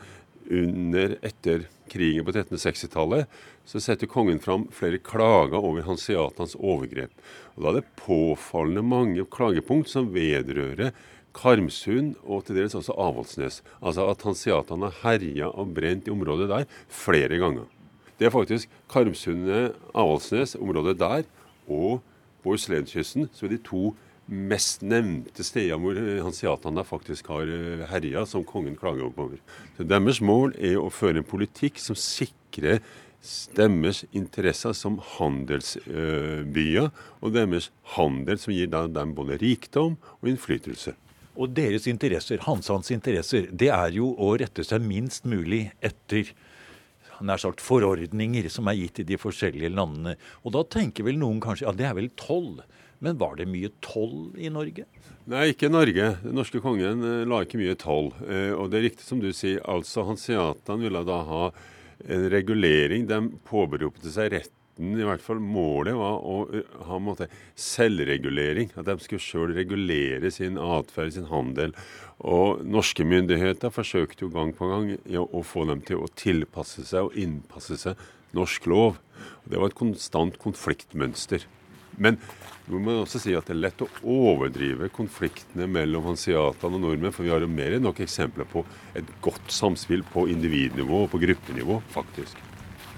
under 0.51 1.17
etter 1.25 1.67
krigen 1.91 2.25
på 2.27 2.33
1360-tallet, 2.35 3.29
så 3.65 3.81
setter 3.81 4.11
kongen 4.11 4.41
fram 4.43 4.67
flere 4.75 5.01
klager 5.01 5.59
over 5.61 5.87
hanseatenes 5.87 6.57
overgrep. 6.59 7.13
Og 7.55 7.63
Da 7.63 7.71
er 7.71 7.79
det 7.81 7.97
påfallende 8.01 8.85
mange 8.85 9.27
klagepunkt 9.31 9.91
som 9.93 10.13
vedrører 10.15 10.93
Karmsund 11.35 12.15
og 12.23 12.45
til 12.47 12.61
dels 12.61 12.77
også 12.79 12.95
Avaldsnes. 12.95 13.63
Altså 13.83 14.07
at 14.11 14.23
hanseatene 14.23 14.91
har 14.91 15.01
herja 15.03 15.51
og 15.51 15.75
brent 15.75 16.09
i 16.09 16.15
området 16.15 16.49
der 16.51 16.69
flere 16.89 17.41
ganger. 17.41 17.67
Det 18.19 18.29
er 18.29 18.35
faktisk 18.35 18.71
Karmsundet, 18.91 19.75
Avaldsnes, 19.95 20.55
området 20.55 20.99
der, 21.01 21.25
og 21.67 22.03
Bohuslenskysten, 22.45 23.29
som 23.33 23.49
er 23.49 23.57
de 23.57 23.63
to 23.65 23.95
mest 24.27 24.83
nevnte 24.87 25.45
stedene 25.45 25.81
hvor 25.83 25.99
hanseatene 26.25 26.85
faktisk 26.87 27.29
har 27.33 27.49
eh, 27.51 27.85
herja, 27.91 28.25
som 28.29 28.45
kongen 28.49 28.77
klager 28.79 29.11
over. 29.11 29.39
Så 29.77 29.87
Deres 29.89 30.21
mål 30.25 30.55
er 30.57 30.79
å 30.81 30.91
føre 30.93 31.21
en 31.21 31.29
politikk 31.29 31.81
som 31.83 31.99
sikrer 31.99 32.81
deres 33.57 34.03
interesser 34.13 34.75
som 34.77 34.99
handelsbyer, 35.15 36.91
og 37.25 37.33
deres 37.33 37.71
handel 37.97 38.41
som 38.41 38.53
gir 38.53 38.69
dem 38.69 39.15
både 39.17 39.39
rikdom 39.41 39.97
og 40.21 40.29
innflytelse. 40.29 40.93
Og 41.35 41.51
deres 41.57 41.89
interesser, 41.91 42.43
Hansans 42.45 42.93
interesser, 42.95 43.49
det 43.51 43.73
er 43.75 43.97
jo 43.97 44.13
å 44.13 44.35
rette 44.39 44.63
seg 44.67 44.85
minst 44.85 45.25
mulig 45.27 45.67
etter 45.83 46.31
nær 47.25 47.41
sagt 47.41 47.63
forordninger 47.63 48.47
som 48.53 48.69
er 48.71 48.79
gitt 48.79 49.01
i 49.03 49.09
de 49.09 49.19
forskjellige 49.19 49.73
landene. 49.73 50.17
Og 50.45 50.55
da 50.55 50.65
tenker 50.67 51.07
vel 51.07 51.19
noen 51.19 51.41
kanskje 51.43 51.67
ja, 51.67 51.75
det 51.75 51.89
er 51.89 51.97
vel 51.97 52.11
toll. 52.19 52.59
Men 53.05 53.21
var 53.21 53.37
det 53.37 53.45
mye 53.51 53.69
toll 53.85 54.33
i 54.41 54.49
Norge? 54.53 54.87
Nei, 55.29 55.51
ikke 55.53 55.71
Norge. 55.73 56.15
Den 56.23 56.37
norske 56.39 56.61
kongen 56.65 57.05
eh, 57.05 57.23
la 57.29 57.43
ikke 57.45 57.61
mye 57.61 57.77
toll. 57.81 58.11
Eh, 58.25 58.53
og 58.57 58.71
det 58.73 58.81
er 58.81 58.87
riktig 58.91 59.07
som 59.07 59.21
du 59.21 59.31
sier, 59.37 59.61
altså 59.69 60.07
hanseatene 60.09 60.87
ville 60.87 61.05
da 61.05 61.23
ha 61.29 61.47
en 62.05 62.29
regulering. 62.33 63.07
De 63.09 63.21
påberopte 63.49 64.13
seg 64.13 64.33
retten, 64.35 64.95
i 64.99 65.07
hvert 65.07 65.23
fall 65.23 65.41
målet 65.41 65.97
var 65.97 66.17
å 66.25 66.39
eh, 66.53 66.77
ha 66.89 66.97
en 66.97 67.07
måte, 67.09 67.29
selvregulering. 67.61 68.73
At 68.77 68.89
de 68.89 68.97
skulle 69.05 69.25
sjøl 69.25 69.53
regulere 69.57 70.33
sin 70.33 70.61
atferd, 70.61 71.13
sin 71.17 71.29
handel. 71.33 71.77
Og 72.25 72.65
norske 72.65 73.05
myndigheter 73.05 73.73
forsøkte 73.75 74.25
jo 74.25 74.33
gang 74.33 74.55
på 74.57 74.71
gang 74.71 74.95
å 75.25 75.45
få 75.45 75.67
dem 75.69 75.85
til 75.85 76.05
å 76.05 76.13
tilpasse 76.21 76.87
seg 76.89 77.11
og 77.11 77.21
innpasse 77.21 77.81
seg 77.81 78.09
norsk 78.37 78.69
lov. 78.73 78.97
Og 79.45 79.53
det 79.53 79.61
var 79.61 79.73
et 79.73 79.81
konstant 79.81 80.41
konfliktmønster. 80.41 81.45
Men 81.99 82.19
nå 82.65 82.79
må 82.79 82.87
man 82.87 83.03
også 83.03 83.21
si 83.21 83.35
at 83.37 83.45
det 83.49 83.53
er 83.55 83.63
lett 83.67 83.83
å 83.85 83.91
overdrive 84.09 84.89
konfliktene 84.95 85.67
mellom 85.69 86.07
hanseatene 86.09 86.79
og 86.79 86.83
nordmenn, 86.87 87.13
for 87.13 87.27
vi 87.27 87.33
har 87.35 87.45
jo 87.45 87.51
mer 87.51 87.77
enn 87.77 87.85
nok 87.85 88.01
eksempler 88.01 88.49
på 88.49 88.65
et 88.97 89.11
godt 89.25 89.53
samspill 89.53 90.05
på 90.15 90.25
individnivå 90.33 91.05
og 91.05 91.13
på 91.13 91.21
gruppenivå, 91.27 91.81
faktisk. 91.93 92.41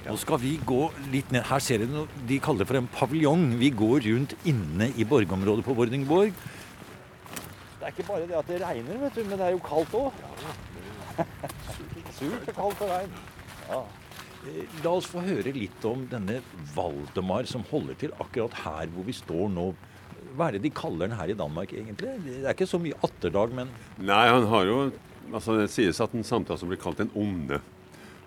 Nå 0.07 0.15
skal 0.23 0.39
vi 0.39 0.53
gå 0.63 0.85
litt 1.11 1.33
ned. 1.35 1.43
Her 1.49 1.63
ser 1.63 1.83
dere 1.83 1.91
noe 1.91 2.27
de 2.29 2.39
kaller 2.39 2.63
det 2.63 2.69
for 2.71 2.79
en 2.79 2.93
paviljong. 2.95 3.49
Vi 3.59 3.73
går 3.75 4.05
rundt 4.07 4.37
inne 4.47 4.93
i 4.95 5.07
borgområdet 5.09 5.67
på 5.67 5.75
Vordingborg. 5.75 6.31
Det 7.81 7.89
er 7.89 7.91
ikke 7.91 8.07
bare 8.07 8.29
det 8.31 8.39
at 8.39 8.47
det 8.51 8.61
regner, 8.63 9.01
vet 9.03 9.19
du, 9.19 9.25
men 9.27 9.35
det 9.35 9.49
er 9.49 9.57
jo 9.57 9.65
kaldt 9.67 9.99
òg. 9.99 10.23
Surt 12.15 12.47
og 12.53 12.55
kaldt 12.55 12.87
og 12.87 12.93
regn. 12.93 13.19
Ja. 13.67 13.83
Eh, 14.47 14.65
La 14.85 14.91
oss 14.97 15.09
få 15.11 15.23
høre 15.27 15.53
litt 15.57 15.85
om 15.89 16.07
denne 16.11 16.41
Valdemar 16.75 17.49
som 17.51 17.65
holder 17.71 17.95
til 18.01 18.15
akkurat 18.23 18.55
her 18.65 18.91
hvor 18.95 19.05
vi 19.09 19.15
står 19.17 19.49
nå. 19.53 19.71
Hva 20.37 20.49
er 20.51 20.57
det 20.57 20.65
de 20.67 20.71
kaller 20.77 21.07
den 21.09 21.17
her 21.19 21.31
i 21.33 21.37
Danmark, 21.39 21.73
egentlig? 21.73 22.13
Det 22.25 22.43
er 22.45 22.53
ikke 22.53 22.69
så 22.69 22.81
mye 22.83 22.99
atterdag, 23.07 23.55
men 23.57 23.71
Nei, 23.99 24.27
han 24.29 24.45
har 24.51 24.67
jo 24.69 24.77
altså 25.33 25.57
Det 25.59 25.71
sies 25.73 25.99
at 26.01 26.13
han 26.15 26.23
samtidig 26.23 26.55
også 26.55 26.69
blir 26.71 26.79
kalt 26.79 27.01
den 27.03 27.11
onde. 27.19 27.59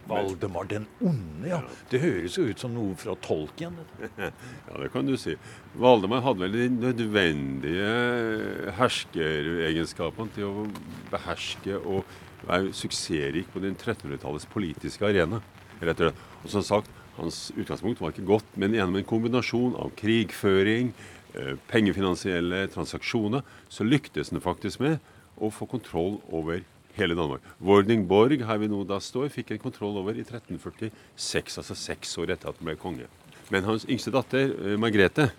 Valdemar 0.09 0.65
den 0.67 0.87
onde, 1.05 1.47
ja. 1.47 1.59
Det 1.91 1.99
høres 2.01 2.35
jo 2.37 2.47
ut 2.49 2.59
som 2.59 2.73
noe 2.73 2.95
fra 2.97 3.13
Tolkien. 3.23 3.75
Ja, 4.19 4.31
det 4.81 4.89
kan 4.93 5.05
du 5.07 5.13
si. 5.21 5.35
Valdemar 5.79 6.21
hadde 6.25 6.41
vel 6.47 6.57
de 6.57 6.65
nødvendige 6.73 7.93
herskeregenskapene 8.79 10.33
til 10.35 10.49
å 10.49 10.65
beherske 11.13 11.77
og 11.79 12.03
være 12.47 12.73
suksessrik 12.73 13.51
på 13.53 13.61
den 13.63 13.75
1300-tallets 13.77 14.47
politiske 14.49 15.05
arena. 15.05 15.41
Rett 15.79 16.01
og 16.01 16.09
slett. 16.09 16.25
Og 16.43 16.53
som 16.53 16.65
sagt, 16.65 16.91
hans 17.19 17.49
utgangspunkt 17.55 18.01
var 18.01 18.13
ikke 18.13 18.27
godt, 18.27 18.51
men 18.59 18.75
gjennom 18.75 18.99
en 18.99 19.07
kombinasjon 19.07 19.75
av 19.79 19.91
krigføring, 19.99 20.93
eh, 21.35 21.55
pengefinansielle 21.67 22.67
transaksjoner, 22.73 23.43
så 23.69 23.83
lyktes 23.83 24.31
han 24.31 24.41
faktisk 24.41 24.79
med 24.79 24.99
å 25.39 25.51
få 25.51 25.67
kontroll 25.67 26.21
over 26.31 26.63
hele 26.95 27.15
Danmark. 27.15 27.41
Vordingborg, 27.59 28.43
her 28.45 28.57
vi 28.57 28.67
nå 28.67 28.83
da 28.87 28.99
står, 28.99 29.29
fikk 29.29 29.51
en 29.51 29.63
kontroll 29.63 29.97
over 29.97 30.17
i 30.17 30.23
1346, 30.23 31.59
altså 31.61 31.75
seks 31.75 32.17
år 32.17 32.35
etter 32.35 32.49
at 32.49 32.59
han 32.59 32.71
ble 32.71 32.75
konge. 32.79 33.07
Men 33.49 33.63
hans 33.63 33.85
yngste 33.89 34.11
datter, 34.11 34.51
eh, 34.53 34.77
Margrethe, 34.77 35.31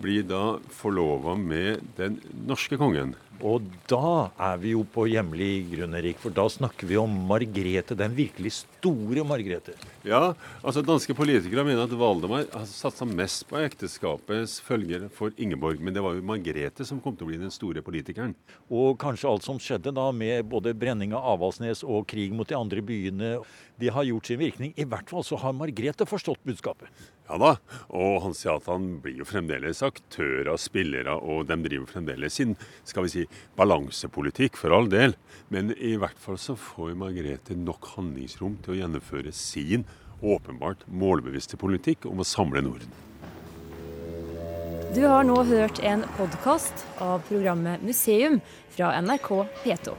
blir 0.00 0.22
da 0.24 0.58
forlova 0.72 1.36
med 1.36 1.82
den 1.96 2.20
norske 2.46 2.78
kongen. 2.80 3.14
Og 3.40 3.64
da 3.90 4.30
er 4.38 4.58
vi 4.62 4.74
jo 4.74 4.84
på 4.86 5.06
hjemlig 5.10 5.64
grunn, 5.72 5.96
Erik, 5.98 6.20
for 6.22 6.34
da 6.34 6.44
snakker 6.52 6.86
vi 6.86 6.98
om 7.00 7.14
Margrethe, 7.26 7.96
den 7.98 8.14
virkelig 8.14 8.52
store 8.58 9.24
Margrethe. 9.26 9.74
Ja, 10.06 10.34
altså 10.60 10.82
danske 10.86 11.14
politikere 11.16 11.64
mener 11.66 11.86
at 11.86 11.94
Valdemar 11.98 12.44
har 12.52 12.68
satsa 12.70 13.06
mest 13.08 13.46
på 13.50 13.58
ekteskapets 13.62 14.58
følger 14.62 15.08
for 15.14 15.34
Ingeborg, 15.42 15.82
men 15.82 15.96
det 15.96 16.04
var 16.04 16.14
jo 16.18 16.26
Margrethe 16.26 16.86
som 16.86 17.00
kom 17.02 17.16
til 17.16 17.26
å 17.26 17.32
bli 17.32 17.40
den 17.40 17.54
store 17.54 17.82
politikeren. 17.82 18.36
Og 18.70 18.94
kanskje 19.02 19.30
alt 19.30 19.46
som 19.46 19.58
skjedde 19.62 19.94
da 19.96 20.10
med 20.14 20.46
både 20.50 20.76
brenning 20.78 21.16
av 21.16 21.32
Avaldsnes 21.34 21.82
og 21.82 22.06
krig 22.10 22.34
mot 22.36 22.48
de 22.48 22.58
andre 22.58 22.84
byene, 22.84 23.34
de 23.82 23.90
har 23.90 24.06
gjort 24.06 24.28
sin 24.30 24.38
virkning. 24.38 24.74
I 24.78 24.86
hvert 24.86 25.10
fall 25.10 25.26
så 25.26 25.38
har 25.42 25.56
Margrethe 25.56 26.06
forstått 26.06 26.44
budskapet. 26.46 26.90
Ja 27.30 27.38
da, 27.38 27.52
og 27.94 28.18
Hans 28.24 28.42
Jatan 28.44 28.98
blir 29.02 29.22
jo 29.22 29.26
fremdeles 29.26 29.80
aktører, 29.86 30.50
spillere, 30.60 31.14
og 31.16 31.46
de 31.48 31.56
driver 31.64 31.88
fremdeles 31.88 32.34
sin 32.36 32.56
skal 32.84 33.06
vi 33.06 33.12
si, 33.14 33.21
balansepolitikk, 33.58 34.58
for 34.60 34.74
all 34.74 34.88
del. 34.92 35.16
Men 35.52 35.74
i 35.76 35.94
hvert 36.00 36.18
fall 36.18 36.38
så 36.40 36.56
får 36.58 36.94
Margrethe 36.98 37.56
nok 37.58 37.92
handlingsrom 37.96 38.58
til 38.64 38.74
å 38.74 38.78
gjennomføre 38.82 39.32
sin 39.36 39.86
åpenbart 40.22 40.86
målbevisste 40.86 41.58
politikk 41.58 42.06
om 42.10 42.22
å 42.22 42.26
samle 42.26 42.62
Norden. 42.64 42.92
Du 44.92 45.06
har 45.08 45.24
nå 45.24 45.38
hørt 45.48 45.80
en 45.88 46.04
podkast 46.18 46.84
av 47.00 47.22
programmet 47.28 47.80
Museum 47.80 48.42
fra 48.74 48.92
NRK 49.00 49.30
P2. 49.62 49.94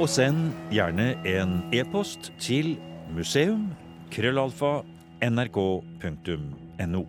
Og 0.00 0.08
send 0.08 0.52
gjerne 0.72 1.14
en 1.28 1.58
e-post 1.76 2.30
til 2.40 2.74
museum 3.12 3.70
krøllalfa 4.12 4.82
nrk.no. 5.24 7.02